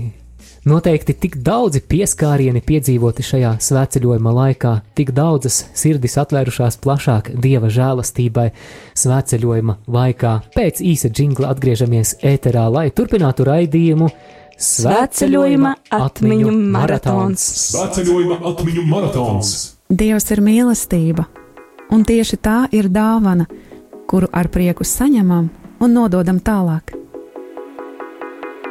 [0.65, 8.49] noteikti tik daudzi pieskārieni piedzīvoti šajā svētceļojuma laikā, tik daudzas sirdis atvērušās plašāk dieva žēlastībai
[8.97, 10.33] svētceļojuma laikā.
[10.55, 14.09] Pēc īsa jingla atgriežamies ēterā, lai turpinātu raidījumu
[14.55, 17.43] Svētceļojuma atmiņu maratons.
[17.73, 19.51] Svētceļojuma atmiņu maratons.
[19.91, 21.27] Dievs ir mīlestība,
[21.91, 23.49] un tieši tā ir dāvana,
[24.07, 25.51] kuru ar prieku saņemam
[25.83, 26.94] un nododam tālāk.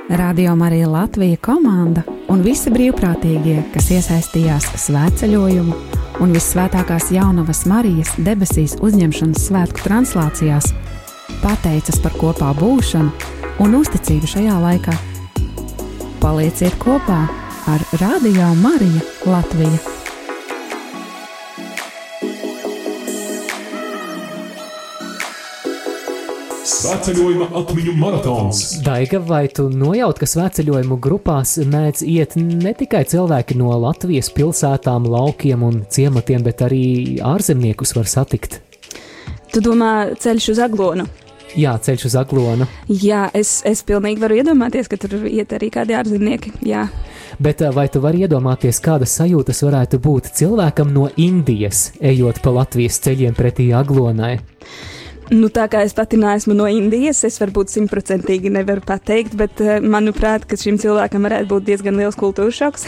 [0.08, 5.78] Radio Marija Latvija komanda un visi brīvprātīgie, kas iesaistījās svētceļojumu
[6.20, 10.74] un visvētākās jaunavas Marijas debesīs uzņemšanas svētku translācijās,
[11.40, 13.32] pateicas par kopā būšanu
[13.64, 14.98] un uzticību šajā laikā.
[16.20, 17.24] Palieciet kopā
[17.72, 19.93] ar Radio Mariju Latviju!
[26.84, 28.58] Svētceļojuma atmiņu maratons.
[28.84, 35.08] Daiga, vai tu nojaut, ka svētceļojumu grupās mēdz iet ne tikai cilvēki no Latvijas pilsētām,
[35.08, 36.84] laukiem un ciematiem, bet arī
[37.24, 38.60] ārzemniekus var satikt?
[39.54, 41.08] Tu domā ceļš uz aglonu?
[41.56, 42.66] Jā, ceļš uz aglonu.
[42.90, 46.52] Jā, es, es pilnīgi varu iedomāties, ka tur iet arī kādi ārzemnieki.
[46.66, 46.88] Jā.
[47.40, 52.52] Bet ā, vai tu vari iedomāties, kādas sajūtas varētu būt cilvēkam no Indijas, ejot pa
[52.58, 54.36] Latvijas ceļiem pretī aglonai?
[55.32, 59.78] Nu, tā kā es pati neesmu no Indijas, es varbūt simtprocentīgi nevaru pateikt, bet uh,
[59.80, 62.84] manuprāt, ka šim cilvēkam varētu būt diezgan liels kultūras šoks.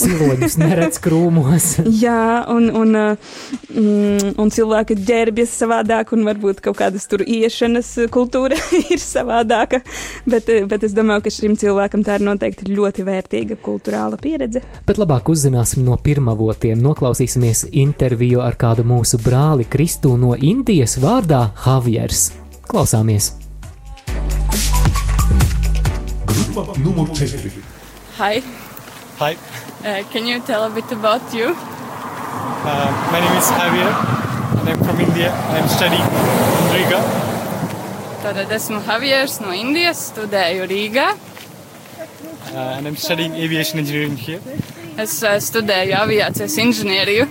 [0.00, 1.66] Ziloņus neredz krūmos.
[2.04, 3.34] Jā, un, un, uh,
[3.74, 8.56] mm, un cilvēki ģērbjas savādāk, un varbūt kaut kādas tur iešanas kultūra
[8.94, 9.82] ir savādāka.
[10.24, 14.64] Bet, uh, bet es domāju, ka šim cilvēkam tā ir noteikti ļoti vērtīga kultūrāla pieredze.
[14.88, 16.80] Bet labāk uzzināsim no pirmavotiem.
[16.80, 22.32] Noklausīsimies interviju ar kādu mūsu brāli Kristu no Indijas vārdā Javiers.
[22.68, 23.32] Klausāmies!
[26.26, 27.50] Grupa numur 4.
[28.18, 28.42] Hi.
[29.18, 29.36] Hi,
[29.80, 31.56] Uh, can you tell a bit about you?
[31.56, 33.88] uh, my name is Javier
[34.60, 35.32] and I'm from India.
[35.56, 37.00] I'm studying in Riga.
[38.22, 41.06] Tātad esmu Javiers no Indijas, studēju Rīgā.
[42.52, 44.40] Uh, and I'm studying aviation engineering here.
[45.00, 47.24] Es uh, studēju aviācijas inženieriju.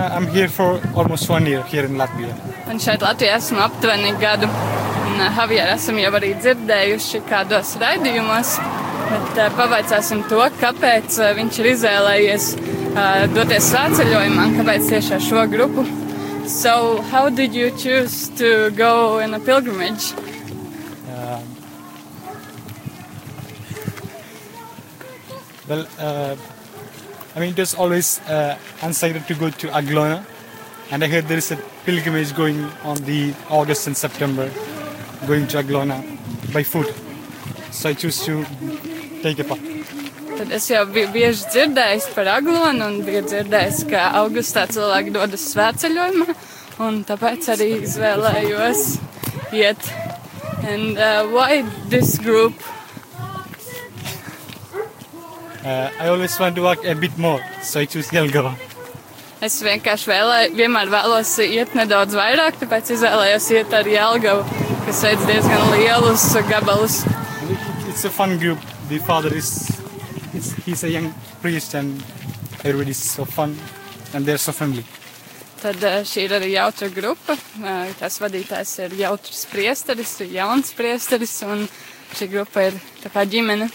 [0.00, 2.32] And I'm, uh, here for almost one year here in Latvia.
[2.72, 4.48] Un šeit Latvijā esmu aptuveni gadu.
[4.48, 8.54] Un uh, Javieru esam jau arī dzirdējuši kādos raidījumos.
[9.10, 15.26] Bet uh, pavaicāsim to, kāpēc uh, viņš ir izvēlējies uh, doties svētceļojumā kāpēc tieši ar
[15.26, 15.84] šo grupu.
[16.48, 20.14] So, how did you choose to go in a pilgrimage?
[21.12, 21.44] Um,
[25.68, 26.36] well, uh,
[27.40, 30.22] I mean, it was always uh, undecided to go to Aglona,
[30.90, 34.50] and I heard there is a pilgrimage going on the August and September,
[35.26, 36.04] going to Aglona
[36.52, 36.92] by foot.
[37.72, 38.44] So I choose to
[39.22, 39.60] take a part.
[40.36, 45.46] Tad es jau biju bieži dzirdējis par aglonu un biju dzirdējis, ka augustā cilvēki dodas
[45.54, 46.36] svētceļojumā,
[46.84, 48.84] un tāpēc arī izvēlējos
[49.56, 49.88] iet.
[50.60, 52.52] And uh, why this group?
[55.64, 58.54] Uh, I always want to walk a bit more, so I choose Jelgava.
[59.44, 64.44] Es vienkārši vēlēju, vienmēr vēlos iet nedaudz vairāk, tāpēc izvēlējos iet ar Jelgavu,
[64.86, 67.02] kas veids diezgan lielus gabalus.
[67.88, 68.60] It's a fun group.
[68.88, 69.68] The father is,
[70.32, 72.02] it's, he's a young priest, and
[72.64, 73.56] everybody's so fun,
[74.14, 74.84] and they're so friendly.
[75.60, 77.36] Tad uh, šī ir arī jautra grupa.
[77.60, 81.68] Uh, Tās vadītājs ir jautrs priesteris, jauns priesteris, un
[82.16, 83.68] šī grupa ir tā kā ģimene.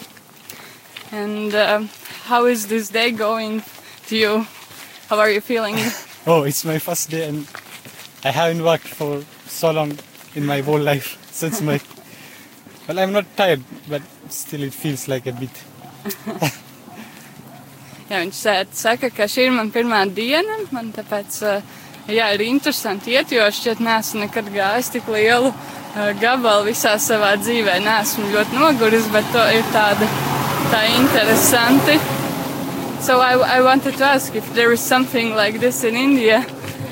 [1.16, 1.88] And uh,
[2.28, 3.64] how is this day going
[4.08, 4.46] to you?
[5.08, 5.78] How are you feeling?
[6.28, 7.46] Oh, it's my first day, and
[8.24, 10.00] I haven't worked for so long
[10.34, 11.22] in my whole life.
[11.44, 11.80] It's my.
[12.88, 15.54] Well, I'm not tired, but still it feels like a bit.
[18.10, 18.42] Jā, viņš
[18.74, 20.58] saka, ka šī ir mana pirmā diena.
[20.74, 21.62] Man tāpēc uh,
[22.10, 27.36] jā, ir interesanti iet, jo šķiet, neesmu nekad gājis tik lielu uh, gabalu visā savā
[27.38, 27.78] dzīvē.
[27.86, 30.10] Nesmu ļoti noguris, bet to ir tāda
[30.72, 31.98] tā interesanti.
[33.02, 36.46] So I, I wanted to ask if there is something like this in India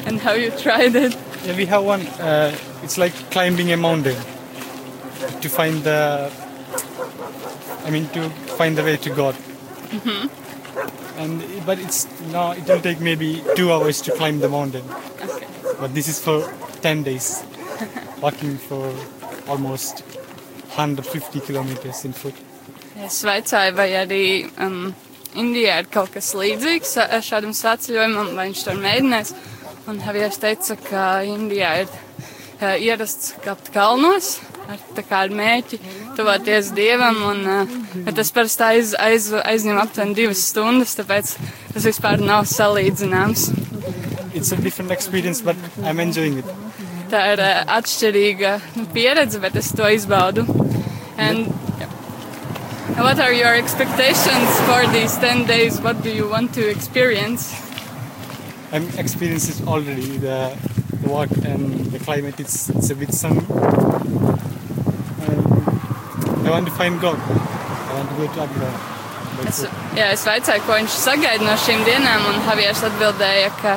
[0.05, 1.17] and how you tried it.
[1.45, 2.01] Yeah, we have one.
[2.19, 4.15] Uh, it's like climbing a mountain
[5.41, 6.29] to find the.
[7.85, 9.35] I mean, to find the way to God.
[9.91, 10.29] Mhm.
[11.17, 14.83] And but it's no, it will take maybe two hours to climb the mountain.
[15.21, 15.47] Okay.
[15.79, 16.49] But this is for
[16.81, 17.43] ten days,
[18.21, 18.93] walking for
[19.47, 19.99] almost
[20.75, 22.33] 150 kilometers in foot.
[23.01, 24.25] Es vaicāju, vai arī
[24.61, 24.93] um,
[25.33, 26.91] Indijā ir kaut kas līdzīgs
[27.25, 29.31] šādam svētceļojumam, vai viņš to mēģinās.
[29.89, 34.35] Un Javieris teica, ka Indijā ir uh, ierasts kāpt kalnos,
[34.69, 35.79] ar, kā ar mēķi
[36.19, 41.33] tuvoties dievam, un uh, tas parasti aiz, aiz, aizņem aptuveni divas stundas, tāpēc
[41.73, 43.49] tas vispār nav salīdzināms.
[44.37, 46.53] It's a different experience, but I'm enjoying it.
[47.09, 50.45] Tā ir uh, atšķirīga nu, pieredze, bet es to izbaudu.
[51.17, 51.49] And
[52.97, 55.81] what are your expectations for these 10 days?
[55.81, 57.53] What do you want to experience?
[58.71, 60.57] I'm experiencing already the,
[61.01, 62.39] the walk and the climate.
[62.39, 63.39] It's, it's a bit sunny.
[63.39, 63.49] Um,
[66.45, 67.19] I want to find God.
[67.19, 68.89] I want to go to Agra.
[69.47, 69.63] Es,
[69.97, 73.73] jā, es vaicāju, ko viņš sagaida no šīm dienām, un Javieris atbildēja, ka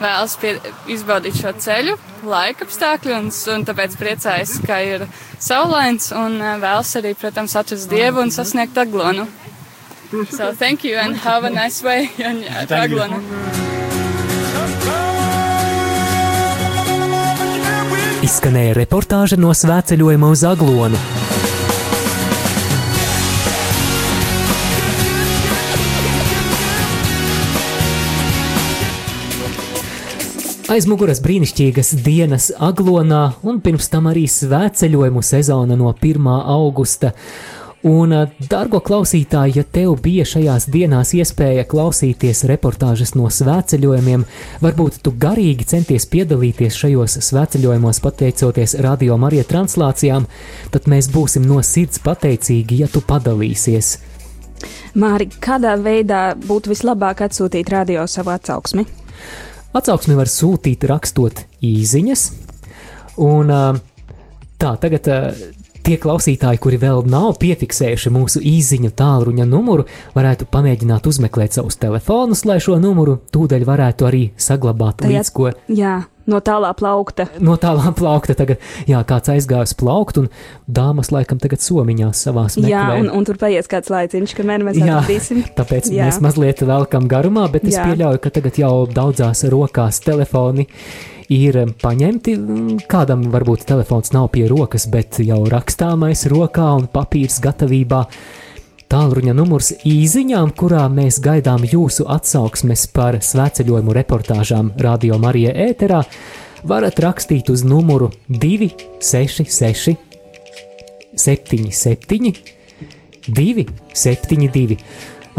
[0.00, 0.54] vēlas pie,
[0.90, 1.96] izbaudīt šo ceļu,
[2.28, 5.06] laika apstākļu, un, un tāpēc priecājas, ka ir
[5.38, 9.28] saulains, un uh, vēlas arī, protams, atrast Dievu un sasniegt aglonu.
[10.30, 12.42] So thank you and have a nice way on
[12.74, 13.22] aglonu.
[18.26, 20.98] Izskanēja reportāža no svētceļojuma uz Aglonu.
[30.70, 36.28] Aiz muguras brīnišķīgas dienas Aglonā un pirms tam arī svētceļojumu sezona no 1.
[36.46, 37.10] augusta.
[37.90, 38.20] Un, ā,
[38.52, 44.22] dargo klausītāji, ja tev bija šajās dienās iespēja klausīties reportāžas no svētceļojumiem,
[44.62, 50.30] varbūt tu garīgi centies piedalīties šajos svētceļojumos pateicoties radio Marija translācijām,
[50.70, 53.96] tad mēs būsim no sirds pateicīgi, ja tu padalīsies.
[54.94, 58.86] Māri, kādā veidā būtu vislabāk atsūtīt radio savu atsauksmi?
[59.76, 62.26] Atsauksmi var sūtīt rakstot īsiņas,
[63.22, 63.52] un
[64.60, 65.06] tā tagad
[65.86, 72.44] tie klausītāji, kuri vēl nav piefiksējuši mūsu īsiņu tālruņa numuru, varētu pamēģināt uzmeklēt savus telefonus,
[72.48, 75.94] lai šo numuru tūdaļ varētu arī saglabāt Tajā- līdz ko Jā,
[76.30, 77.26] no tālā plaukta.
[77.42, 80.28] no tālā plaukta tagad, jā, kāds aizgājis plaukt, un
[80.70, 82.98] dāmas laikam tagad somiņās savās Jā, meklē.
[83.04, 85.42] un, un tur paies kāds laiciņš, kamēr mēs Jā, atradīsim.
[85.58, 86.08] tāpēc Jā.
[86.08, 87.88] mēs mazliet velkam garumā, bet es Jā.
[87.90, 90.66] pieļauju, ka tagad jau daudzās rokās telefoni
[91.30, 92.32] ir em, paņemti.
[92.38, 98.04] Mm, Kādam varbūt telefons nav pie rokas, bet jau rakstāmais rokā un papīrs gatavībā.
[98.90, 106.00] Tālruņa numurs īsiņām, kurā mēs gaidām jūsu atsauksmes par svētceļojumu reportāžām Radio Marija ēterā,
[106.66, 109.94] varat rakstīt uz numuru 266
[111.14, 112.34] 77
[113.30, 114.80] 272.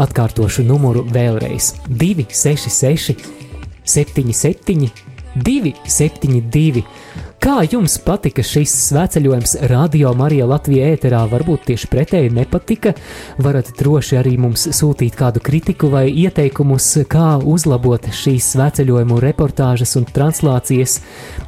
[0.00, 3.20] Atkārtošu numuru vēlreiz 266
[3.84, 4.88] 77
[5.36, 6.86] 272.
[7.42, 11.24] Kā jums patika šis svētceļojums Radio Marija Latvijā ēterā?
[11.26, 12.92] Varbūt tieši pretēji nepatika.
[13.42, 20.06] Varat droši arī mums sūtīt kādu kritiku vai ieteikumus, kā uzlabot šīs svētceļojumu reportāžas un
[20.06, 21.00] translācijas.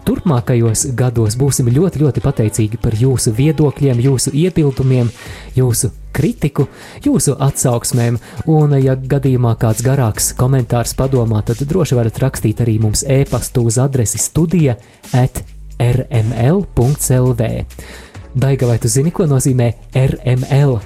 [0.03, 5.15] Turpmākajos gados būsim ļoti, ļoti pateicīgi par jūsu viedokļiem, jūsu iebildumiem,
[5.55, 6.67] jūsu kritiku,
[7.07, 8.19] jūsu atsauksmēm,
[8.51, 13.79] un, ja gadījumā kāds garāks komentārs padomā, tad droši varat rakstīt arī mums e-pastu uz
[13.83, 14.81] adresi studija
[15.15, 15.45] at
[15.79, 17.43] rml.lv.
[18.35, 20.79] Daiga, vai tu zini, ko nozīmē RML?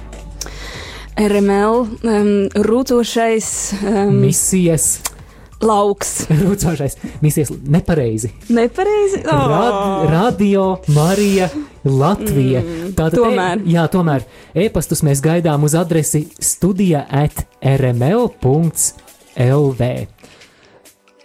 [1.19, 3.47] RML, um, rūcošais
[3.81, 4.99] um, Misijas,
[5.61, 6.27] lauks.
[6.45, 8.31] rūcošais, misijas nepareizi.
[8.49, 9.23] Nepareizi?
[9.25, 11.49] Rad, radio Marija
[11.83, 12.61] Latvija.
[12.61, 13.59] Mm, Tātad, tomēr.
[13.59, 14.23] E, jā, tomēr
[14.53, 18.33] e-pastus mēs gaidām uz adresi studija at rml.lv.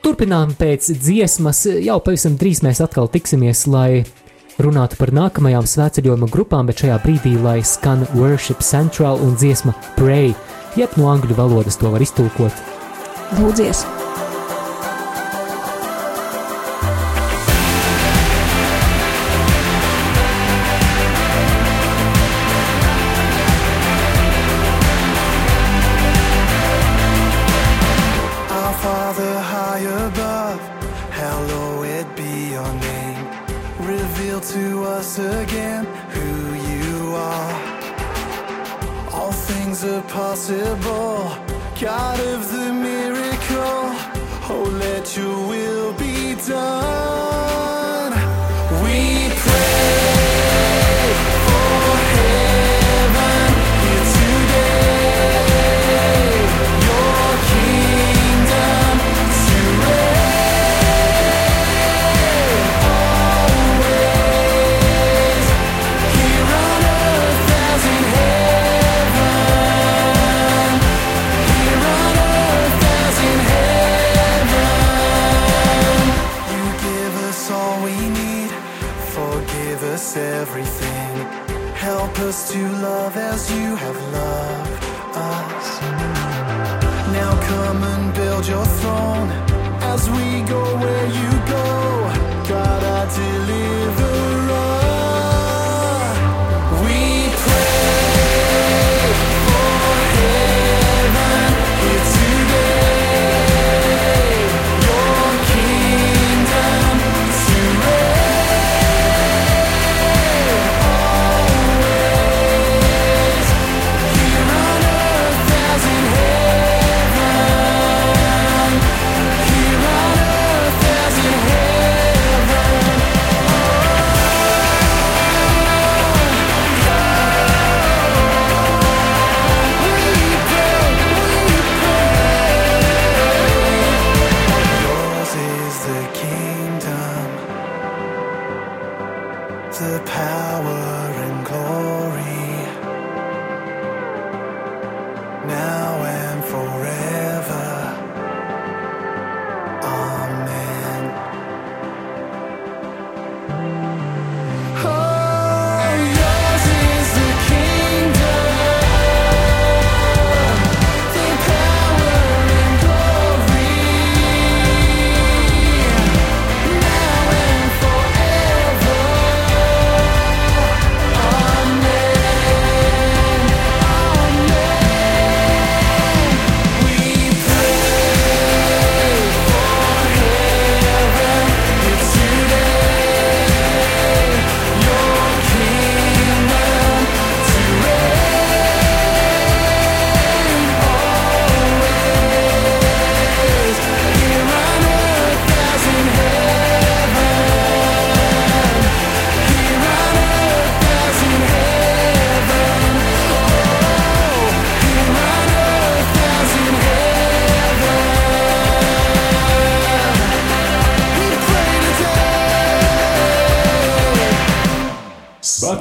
[0.04, 4.04] Turpinām pēc dziesmas, jau pavisam drīz mēs atkal tiksimies, lai
[4.60, 10.34] runātu par nākamajām svētceļojuma grupām, bet šajā brīdī, lai skan Worship Central un dziesma Pray,
[10.76, 12.64] jeb no angļu valodas to var iztulkot.
[13.40, 13.86] Lūdzies!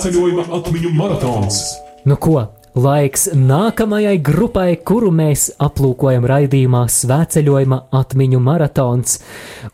[0.03, 1.57] Svētceļojuma atmiņu maratons.
[2.03, 2.41] Nu ko,
[2.75, 9.21] laiks nākamajai grupai, kuru mēs aplūkojam raidījumā Svētceļojuma atmiņu maratons.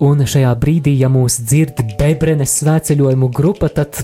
[0.05, 4.03] Un šajā brīdī, ja mūs dzird Bebrenes svētceļojumu grupa, tad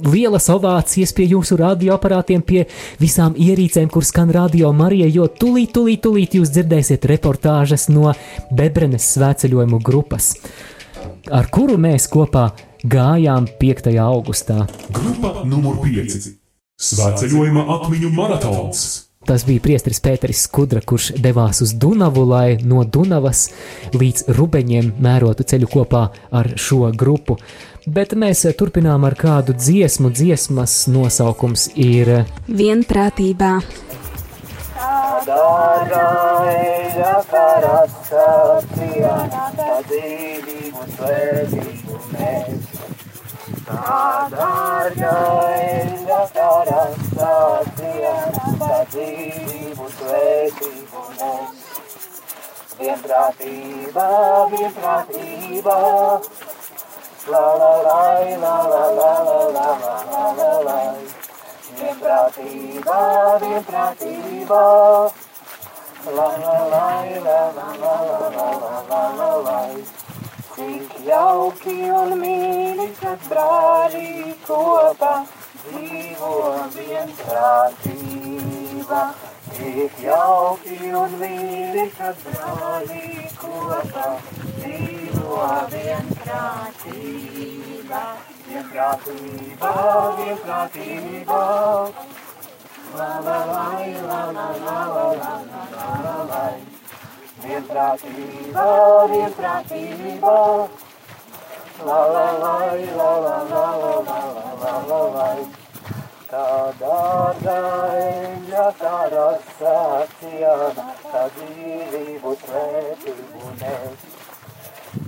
[0.00, 2.62] lielas ovācijas pie jūsu radioaparātiem, pie
[3.02, 8.14] visām ierīcēm, kur skan radio Marija, jo tulīt, tulīt, tulīt jūs dzirdēsiet reportāžas no
[8.48, 10.38] Bebrenes svētceļojumu grupas,
[11.28, 12.46] ar kuru mēs kopā
[12.92, 13.90] gājām 5.
[14.02, 14.66] augustā.
[14.94, 16.30] Grupa numur 5.
[16.76, 18.86] Svētceļojuma atmiņu maratons.
[19.26, 23.48] Tas bija priesteris Pēteris Skudra, kurš devās uz Dunavu, lai no Dunavas
[23.96, 27.34] līdz Rubeņiem mērotu ceļu kopā ar šo grupu.
[27.90, 30.12] Bet mēs turpinām ar kādu dziesmu.
[30.14, 32.12] Dziesmas nosaukums ir
[32.46, 33.52] Vienprātībā.
[35.26, 36.06] Dārgā
[52.78, 54.06] Vienprātībā,
[54.52, 55.78] vienprātībā,
[57.26, 58.00] la la la
[58.38, 60.78] la la la la la la la la.
[66.06, 67.94] La la la la la la la
[68.30, 70.05] la la la la la.
[70.56, 75.10] Cik jauki un mīļi, kad brāļi kopā
[75.66, 76.30] dzīvo
[76.72, 77.80] vienprātībā.
[79.58, 83.02] Cik jauki un mīļi, kad brāļi
[83.42, 84.06] kopā
[84.62, 85.42] dzīvo
[85.74, 86.80] vienprātībā.
[88.48, 89.74] Vienprātībā,
[90.22, 91.42] vienprātībā.
[92.96, 93.64] La la la
[94.08, 95.34] la la la la la
[95.76, 96.44] la la la
[97.44, 98.66] vienprātībā,
[99.12, 100.36] vienprātībā.
[101.86, 102.54] La la la,
[102.98, 105.28] la la la, la la la, la la.
[106.26, 106.46] Tā
[106.80, 107.56] dārga
[107.96, 109.74] eļļa, tā rasa
[110.18, 114.06] ciena, tā dzīvību svētību nes.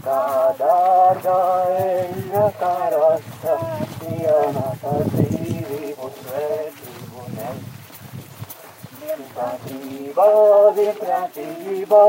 [0.04, 0.20] Tā
[0.60, 1.38] dārga
[1.80, 3.58] eļļa, tā rasa
[3.98, 6.77] ciena, tā dzīvību svētību
[9.18, 10.24] Vienprātībā,
[10.76, 12.02] vienprātībā,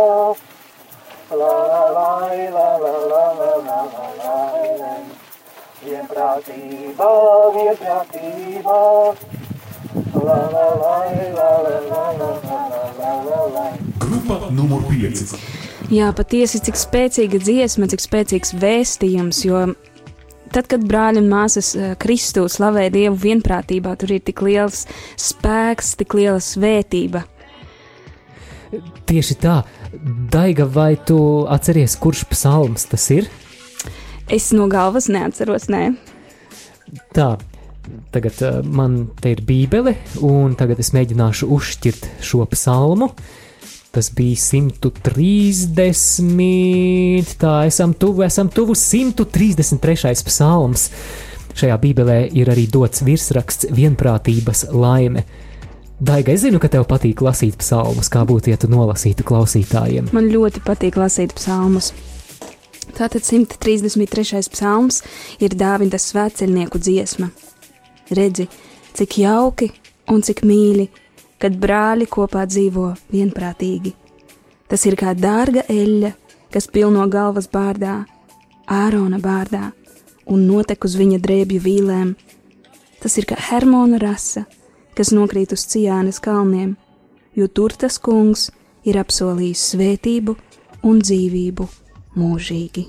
[1.39, 3.79] la la la la la la la la
[4.19, 4.35] la
[4.77, 4.91] la.
[5.81, 7.09] Vienprātībā,
[7.55, 8.77] vienprātībā,
[10.27, 10.99] la la la
[11.33, 13.65] la la la la la la la la.
[14.05, 15.33] Grupa numur 5.
[15.89, 19.65] Jā, patiesi, cik spēcīga dziesma, cik spēcīgs vēstījums, jo
[20.53, 24.85] tad, kad brāļi un māsas eh, Kristu slavē Dievu vienprātībā, tur ir tik liels
[25.19, 27.25] spēks, tik liela svētība.
[29.09, 29.63] tieši tā.
[30.29, 33.29] Daiga, vai tu atceries, kurš psalms tas ir?
[34.29, 35.95] Es no galvas neatceros, nē.
[37.17, 37.31] Tā,
[38.13, 43.09] tagad uh, man te ir bībele, un tagad es mēģināšu uzšķirt šo psalmu.
[43.89, 50.21] Tas bija 130, tā esam tuvu, esam tuvu 133.
[50.27, 50.91] psalms.
[51.57, 55.25] Šajā bībelē ir arī dots virsraksts vienprātības laime.
[55.99, 60.13] Daiga, es zinu, ka tev patīk lasīt psalmus, kā būtu, ja tu nolasītu klausītājiem.
[60.15, 61.91] Man ļoti patīk lasīt psalmus.
[62.95, 64.53] Tātad 133.
[64.53, 65.01] psalms
[65.41, 67.27] ir Dāvida svētceļnieku dziesma.
[68.15, 68.47] Redzi,
[68.95, 69.73] cik jauki
[70.09, 70.87] un cik mīļi,
[71.39, 73.93] kad brāļi kopā dzīvo vienprātīgi.
[74.69, 76.11] Tas ir kā dārga eļļa,
[76.53, 78.03] kas pilno galvas bārdā,
[78.69, 79.71] ārona bārdā
[80.29, 82.13] un notek uz viņa drēbju vīlēm.
[82.99, 84.45] Tas ir kā Hermona rasa,
[84.97, 86.75] kas nokrīt uz Cijānas kalniem,
[87.33, 88.49] jo tur tas kungs
[88.85, 90.35] ir apsolījis svētību
[90.85, 91.67] un dzīvību
[92.19, 92.85] mūžīgi.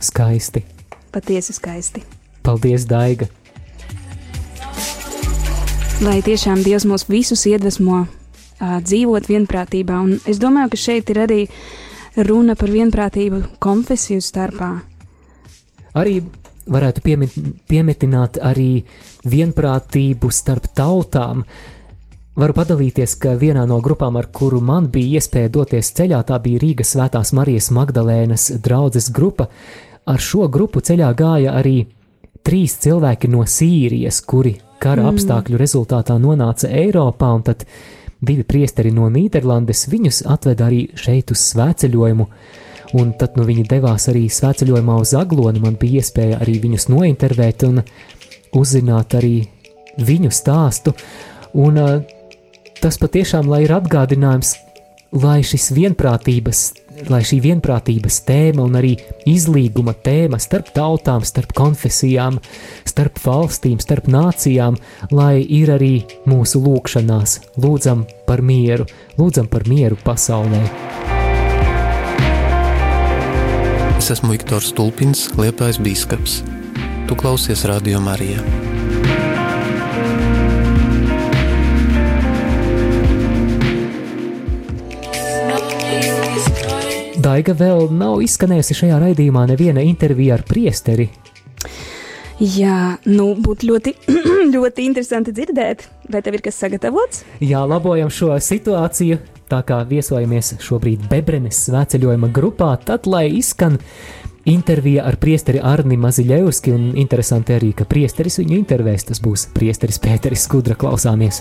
[0.00, 0.64] Skaisti.
[1.14, 2.02] Patiesi skaisti.
[2.42, 3.28] Paldies, Daiga!
[6.02, 8.00] Lai tiešām Dievs mūs visus iedvesmo
[8.58, 11.38] dzīvot vienprātībā, un es domāju, ka šeit ir arī
[12.26, 14.72] runa par vienprātību konfesiju starpā.
[15.94, 16.16] Arī
[16.66, 17.36] varētu piemit,
[17.70, 18.82] piemetināt arī
[19.22, 21.44] vienprātību starp tautām.
[22.34, 26.64] Varu padalīties, ka vienā no grupām, ar kuru man bija iespēja doties ceļā, tā bija
[26.64, 29.46] Rīgas Svētās Marijas Magdalēnas draudzes grupa.
[30.10, 31.84] Ar šo grupu ceļā gāja arī
[32.42, 35.14] trīs cilvēki no Sīrijas, kuri kara Mm.
[35.14, 37.64] apstākļu rezultātā nonāca Eiropā, un tad
[38.24, 42.28] divi priesteri no Nīderlandes viņus atveda arī šeit uz svētceļojumu.
[42.94, 45.60] Un tad nu, viņi devās arī svētceļojumā uz Aglonu.
[45.64, 47.82] Man bija iespēja arī viņus nointervēt un
[48.54, 49.48] uzzināt arī
[49.98, 50.94] viņu stāstu.
[51.58, 51.96] Un uh,
[52.80, 54.54] tas patiešām lai ir atgādinājums,
[55.14, 56.60] lai vienprātības,
[57.10, 58.94] lai šī vienprātības tēma un arī
[59.30, 62.40] izlīguma tēma starp tautām, starp konfesijām,
[62.86, 64.78] starp valstīm, starp nācijām,
[65.14, 65.94] lai ir arī
[66.26, 67.38] mūsu lūkšanās.
[67.62, 68.86] Lūdzam par mieru,
[69.18, 70.64] lūdzam par mieru pasaulē.
[73.98, 76.42] Es esmu Viktors Stulpins, Liepais Bīskaps.
[77.08, 78.73] Tu klausies Radio Marijā.
[87.24, 91.06] Daiga vēl nav izskanējusi šajā raidījumā neviena intervija ar priesteri.
[92.36, 93.94] Jā, nu, būtu ļoti,
[94.54, 97.22] ļoti interesanti dzirdēt, vai tev ir kas sagatavots?
[97.40, 99.22] Jā, labojam šo situāciju.
[99.48, 103.78] Tā kā viesojamies šobrīd Bebrenes svētceļojuma grupā, tad lai izskan
[104.44, 110.02] intervija ar priesteri Arni Maziļevski, un interesanti arī, ka priesteris viņu intervēs, tas būs priesteris
[110.04, 111.40] Pēteris Skudra klausāmies.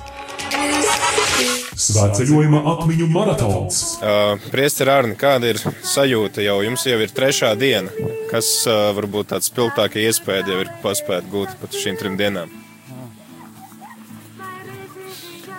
[1.84, 3.80] Svētceļojuma atmiņu maratons.
[4.00, 6.62] Uh, Priester Arni, kāda ir sajūta jau?
[6.64, 7.92] Jums jau ir trešā diena.
[8.32, 12.54] Kas uh, varbūt tāds spilgtākie iespēja jau ir paspēt gūt pat šīm trim dienām?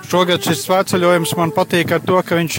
[0.08, 2.58] Šogad šis svētceļojums man patīk ar to, ka viņš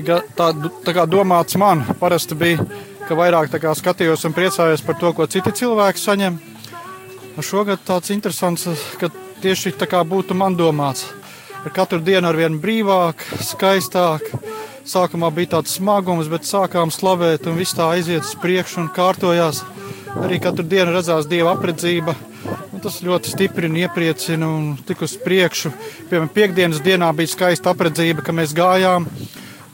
[0.00, 0.50] ir tā,
[0.84, 1.84] tā kā domāts man.
[2.00, 2.64] Parasti bija,
[3.08, 6.40] ka vairāk tā kā skatījos un priecājos par to, ko citi cilvēki saņem.
[7.40, 8.66] Šogad tāds interesants,
[9.00, 9.08] ka
[9.40, 11.06] tieši tā kā būtu man domāts.
[11.60, 14.30] Ar katru dienu ar vien brīvāk, skaistāk.
[14.88, 19.60] Sākumā bija tāds smagums, bet sākām slavēt, un viss tā aiziet uz priekšu un kārtojās.
[20.22, 22.16] Arī katru dienu redzās dieva apredzība.
[22.80, 25.74] Tas ļoti stiprina, iepriecina un tik uz priekšu.
[26.08, 29.04] Piemēram, piekdienas dienā bija skaista apredzība, ka mēs gājām.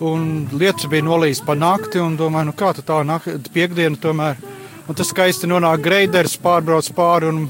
[0.03, 0.27] Un
[0.59, 4.43] lietus bija nolīs pa nakti, un domāju, nu kā tā nakti, piekdiena tomēr.
[4.91, 7.47] Un tas skaisti nonāk greiders, pārbrauc pāri un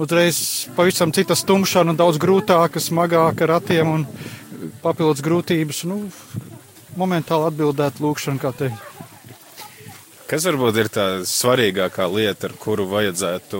[0.00, 4.06] uzreiz pavisam cita stumšana daudz grūtāka, smagāka ratiem un
[4.84, 5.84] papildus grūtības.
[5.90, 6.04] Nu,
[6.96, 8.88] momentāli atbildēt lūkšanu, kā teikt.
[10.28, 13.58] Kas varbūt ir tā svarīgākā lieta, ar kuru vajadzētu,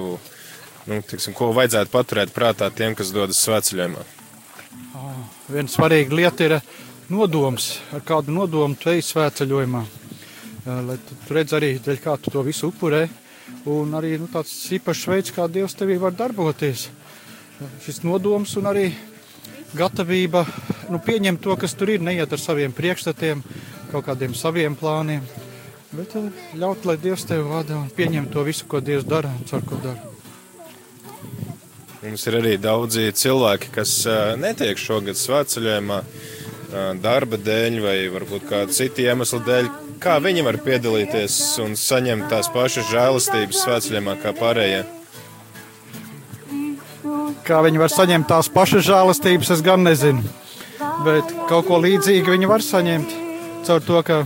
[0.88, 4.04] nu, tiksim, ko vajadzētu paturēt prātā tiem, kas dodas svētceļojumā?
[5.52, 6.54] Viena svarīga lieta ir
[7.12, 9.82] nodoms, ar kādu nodomu tu ej svētceļojumā.
[10.62, 13.04] Eh, Lai tu tu redz arī, dēļ kā tu to visu upurē,
[13.68, 16.88] un arī nu, tāds īpašs veids, kā Dievs tevī var darboties.
[16.88, 18.90] Eh, Šis nodoms un arī
[19.76, 20.44] gatavība
[20.90, 23.42] nu, pieņemt to, kas tur ir, neiet ar saviem priekšstatiem,
[23.92, 25.24] kaut kādiem saviem plāniem,
[25.92, 29.46] bet eh, ļaut, lai Dievs tevi vada un pieņem to visu, ko Dievs dara un
[29.48, 30.10] cer, ko dara.
[32.02, 36.41] Mums ir arī daudzi cilvēki, kas ā, netiek šogad svētceļojumā ā,
[37.02, 39.70] darba dēļ vai varbūt kāda cita iemesla dēļ.
[40.02, 44.82] Kā viņi var piedalīties un saņemt tās pašas žēlastības svētceļojumā kā pārējie?
[47.46, 50.22] Kā viņi var saņemt tās pašas žēlastības, es gan nezinu.
[51.06, 53.16] Bet kaut ko līdzīgu viņi var saņemt
[53.66, 54.22] caur to, ka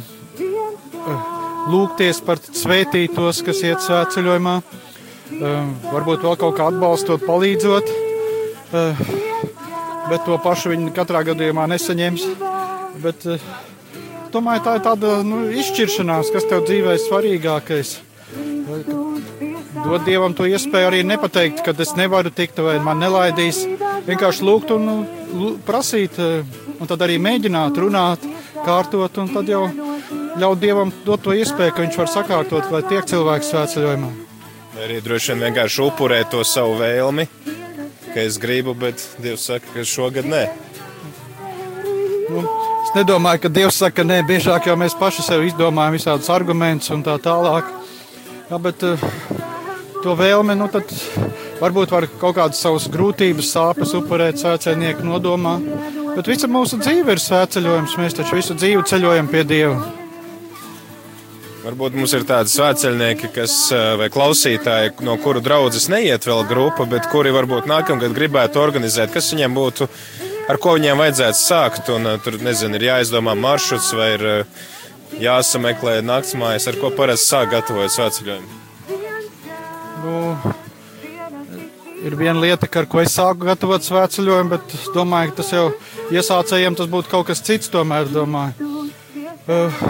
[1.72, 4.57] lūgties par svētītos, kas iet svētceļojumā,
[5.90, 7.90] varbūt vēl kaut kā atbalstot, palīdzot.
[10.07, 12.26] Eh, Bet to pašu viņi katrā gadījumā nesaņems.
[13.02, 13.38] Bet, eh,
[14.32, 17.96] domāju, tā ir tāda nu, izšķiršanās, kas tev dzīvē ir svarīgākais.
[19.86, 23.66] Dod Dievam to iespēju arī nepateikt, ka es nevaru tikt vai man nelaidīs.
[24.07, 26.44] Vienkārši lūgt un nu, lū- prasīt, eh,
[26.80, 28.18] un tad arī mēģināt runāt,
[28.64, 29.70] kārtot, un tad jau
[30.36, 34.11] ļaut Dievam dot to iespēju, ka viņš var sakārtot, lai tiek cilvēks svētceļojumā.
[34.76, 37.28] Arī droši vien vienkārši upurēt to savu vēlmi,
[38.16, 40.46] ka es gribu, bet Dievs saka, ka šogad nē.
[42.32, 42.44] Nu,
[42.80, 47.04] es nedomāju, ka Dievs saka, nē, biežāk jau mēs paši sev izdomājam visādus argumentus un
[47.04, 47.68] tā tālāk.
[48.48, 49.04] Jā, bet eh,
[50.00, 50.96] to vēlme, nu tad
[51.60, 55.58] varbūt var kaut kādas savas grūtības, sāpes upurēt svētceļnieku nodomā.
[56.16, 58.00] Bet visa mūsu dzīve ir svētceļojums.
[58.00, 59.95] Mēs taču visu dzīvi ceļojam pie Dieva.
[61.66, 63.54] Varbūt mums ir tādi svētceļnieki, kas,
[63.98, 69.32] vai klausītāji, no kuru draudzes neiet vēl grupa, bet kuri varbūt nākamgad gribētu organizēt, kas
[69.32, 69.88] viņiem būtu,
[70.46, 71.90] ar ko viņiem vajadzētu sākt.
[71.90, 74.24] Un, tur, nezinu, ir jāizdomā maršruts vai ir
[75.18, 78.62] jāsameklē naktsmājas, ar ko parasti sāk gatavot svētceļojumu.
[80.06, 80.54] Nu,
[82.06, 85.70] ir viena lieta, ar ko es sāku gatavot svētceļojumu, bet es domāju, ka tas jau
[86.14, 87.74] iesācējiem tas būtu kaut kas cits.
[87.74, 88.74] Tomēr, domāju.
[89.46, 89.86] Uh,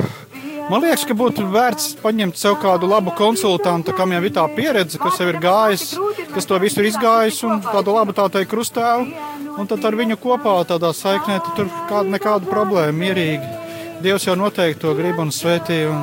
[0.66, 4.98] Man liekas, ka būtu vērts paņemt sev kādu labu konsultantu, kam jau ir tā pieredze,
[4.98, 5.92] kas jau ir gājis,
[6.34, 9.06] kas to visu ir izgājis, un tādu labu tā teikt krustēvu.
[9.56, 13.46] Un tad ar viņu kopā tādā saiknē tur kāda nekāda problēma, mierīgi.
[14.02, 15.86] Dievs jau noteikti to grib un svētī.
[15.86, 16.00] Un...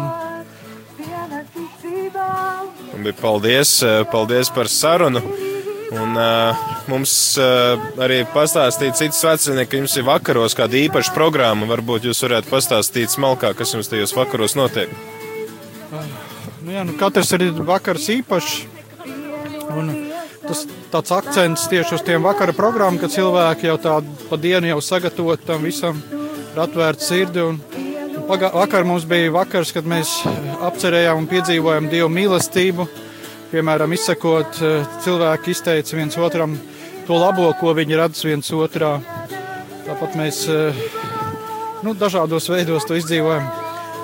[3.20, 5.22] Paldies, eh, paldies par sarunu.
[5.94, 11.68] Un uh, mums uh, arī pastāstīja cits vecinieks, ka jums ir vakaros kāda īpaša programma.
[11.70, 14.89] Varbūt jūs varētu pastāstīt smalkāk, kas jums tajos vakaros notiek.
[16.64, 18.56] Nu, jā, nu, katrs ir vakars īpašs.
[19.74, 19.91] Un
[20.48, 24.82] tas tāds akcents tieši uz tiem vakara programmām, ka cilvēki jau tādu pa dienu jau
[24.82, 26.02] sagatavot tam visam,
[26.54, 27.44] ir atvērta sirdi.
[27.44, 27.62] Un,
[28.18, 30.22] un paga, vakar mums bija vakars, kad mēs
[30.72, 32.89] apcerējām un piedzīvojām Dievu mīlestību.
[33.54, 36.56] Piemēram, izsakot, eh, cilvēki izteica viens otram
[37.06, 38.95] to labo, ko viņi redz viens otrā.
[39.86, 40.80] Tāpat mēs eh,
[41.86, 43.45] nu, dažādos veidos to izdzīvojam.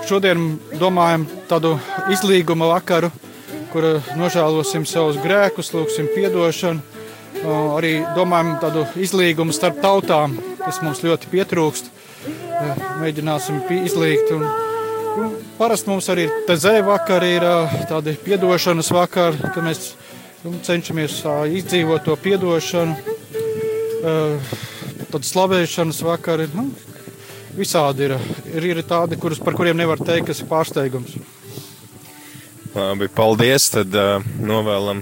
[0.05, 0.45] Šodien
[0.77, 1.73] domājam tādu
[2.13, 3.09] izlīguma vakaru,
[3.73, 6.85] kur eh, nožēlosim savus grēkus, lūgsim atdošanu.
[7.49, 11.89] Arī domājam tādu izlīgumu starp tautām, kas mums ļoti pietrūkst.
[13.01, 14.35] Mēģināsim izlīgt.
[14.35, 14.68] Un
[15.59, 17.45] parasti mums arī ir zēja vakari, ir
[17.89, 19.91] tādi piedošanas vakari, kad mēs
[20.45, 21.19] nu, cenšamies
[21.59, 23.17] izdzīvot to piedošanu.
[25.09, 26.47] Tad slavēšanas vakari.
[26.53, 26.69] Nu,
[27.57, 28.15] visādi ir.
[28.53, 31.17] Ir, ir tādi, kurus, par kuriem nevar teikt, kas ir pārsteigums.
[32.75, 33.69] Labi, paldies.
[33.73, 35.01] Tad uh, novēlam,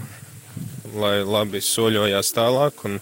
[0.98, 3.02] lai labi soļojās tālāk un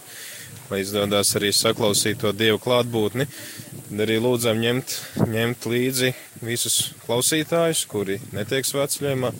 [0.70, 3.28] lai izdodas arī saklausīt to dievu klātbūtni.
[3.86, 4.92] Tad arī lūdzam ņemt,
[5.30, 6.08] ņemt līdzi
[6.42, 9.30] visus klausītājus, kuri netiek svētceļojumā,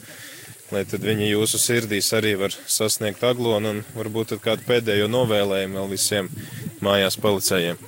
[0.71, 5.81] lai tad viņi jūsu sirdīs arī var sasniegt aglonu un varbūt tad kādu pēdējo novēlējumu
[5.81, 6.31] vēl visiem
[6.79, 7.81] mājās palicējiem.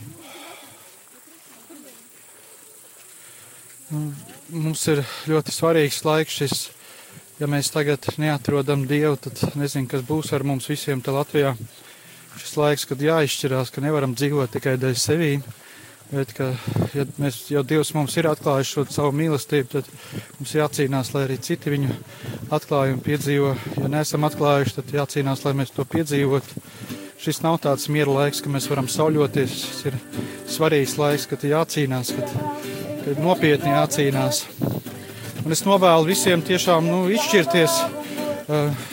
[3.89, 6.67] Mums ir ļoti svarīgs laiks šis.
[7.39, 11.55] Ja mēs tagad neatrodam Dievu, tad nezinu, kas būs ar mums visiem te Latvijā.
[12.35, 15.47] Šis laiks, kad jāizšķirās, ka nevaram dzīvot tikai dēļ sevīm,
[16.11, 16.49] bet ka,
[16.97, 19.89] ja, mēs, ja Dievs mums ir atklājis šo savu mīlestību, tad
[20.39, 21.97] mums jācīnās, lai arī citi viņu
[22.55, 23.53] atklājumu piedzīvo.
[23.77, 26.63] Ja neesam atklājuši, tad jācīnās, lai mēs to piedzīvotu.
[27.19, 29.57] Šis nav tāds miera laiks, ka mēs varam sauļoties.
[29.65, 29.97] Šis ir
[30.49, 32.37] svarīgs laiks, kad jācīnās, kad,
[33.05, 34.45] kad nopietni jācīnās.
[35.45, 37.81] Un es novēlu visiem tiešām nu, izšķirties,
[38.49, 38.87] uh,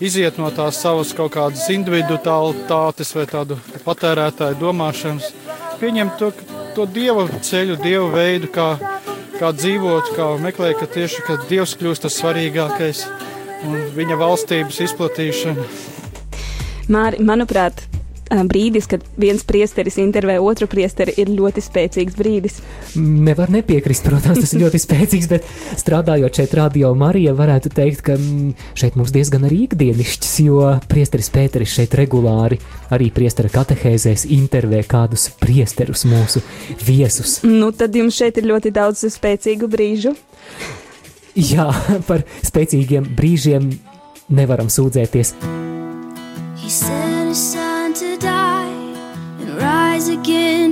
[0.00, 5.32] iziet no tās savas kaut kādas individualitātes vai tādu patērētāju domāšanas,
[5.80, 6.30] pieņemt to,
[6.76, 8.68] to dieva ceļu, dieva veidu, kā,
[9.38, 13.04] kā dzīvot, kā meklēt, ka tieši ka dievs kļūst tas svarīgākais
[13.68, 15.68] un viņa valstības izplatīšana.
[16.90, 17.84] Māri, manuprāt,
[18.30, 22.60] brīdis, kad viens priesteris intervē otru priesteri, ir ļoti spēcīgs brīdis.
[22.96, 25.48] Nevar nepiekrist, protams, tas ir ļoti spēcīgs, bet
[25.80, 28.18] strādājot šeit, Radio Marija, varētu teikt, ka
[28.78, 32.60] šeit mums diezgan arī ikdienišķis, jo priesteris Pēteris šeit regulāri
[32.94, 36.42] arī priestera katehēzēs intervē kādus priesterus mūsu
[36.86, 37.40] viesus.
[37.46, 40.14] Nu, tad jums šeit ir ļoti daudz spēcīgu brīžu.
[41.38, 41.70] Jā,
[42.08, 43.70] par spēcīgiem brīžiem
[44.34, 45.34] nevaram sūdzēties.
[46.60, 47.09] He sent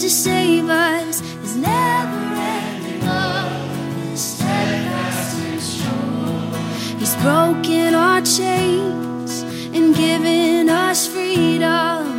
[0.08, 1.20] to save us.
[1.20, 6.98] His never ending love is steadfast and strong.
[6.98, 9.42] He's broken our chains
[9.76, 12.17] and given us freedom.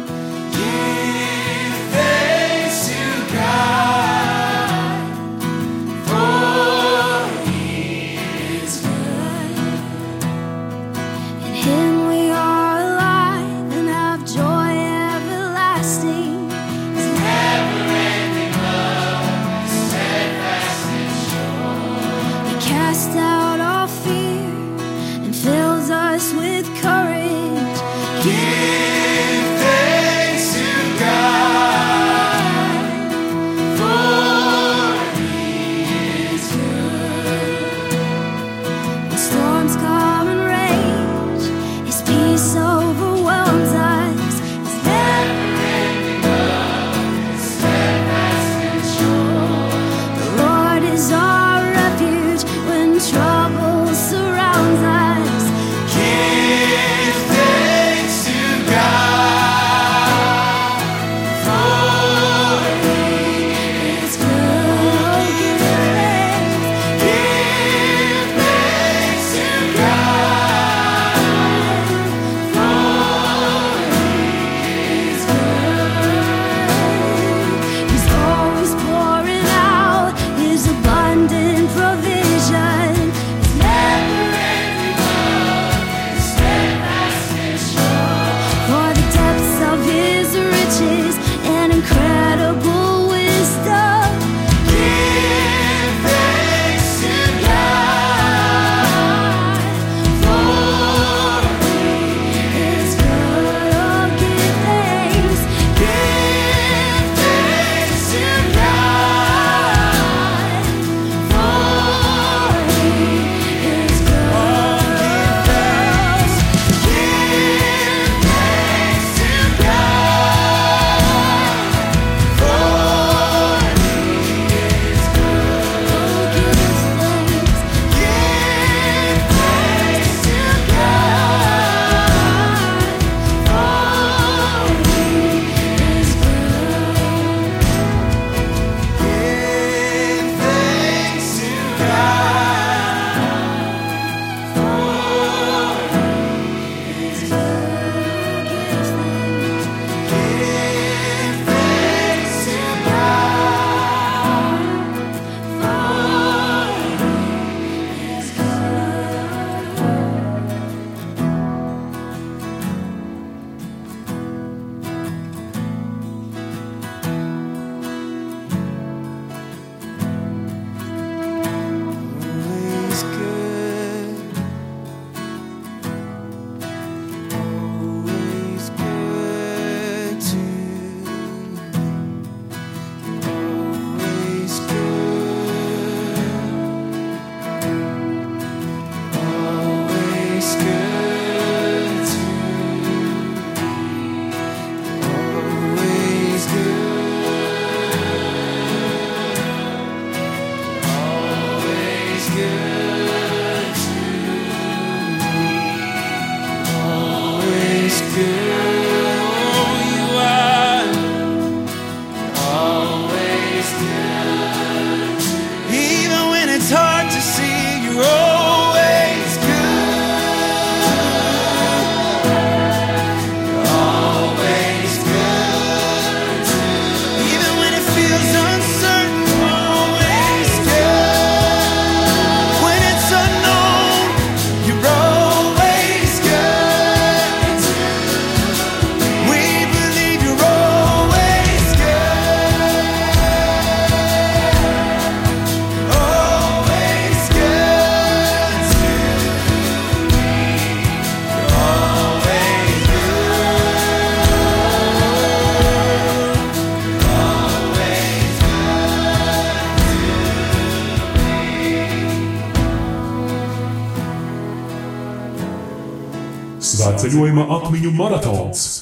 [267.90, 268.79] Svētceļojuma atmiņu maratons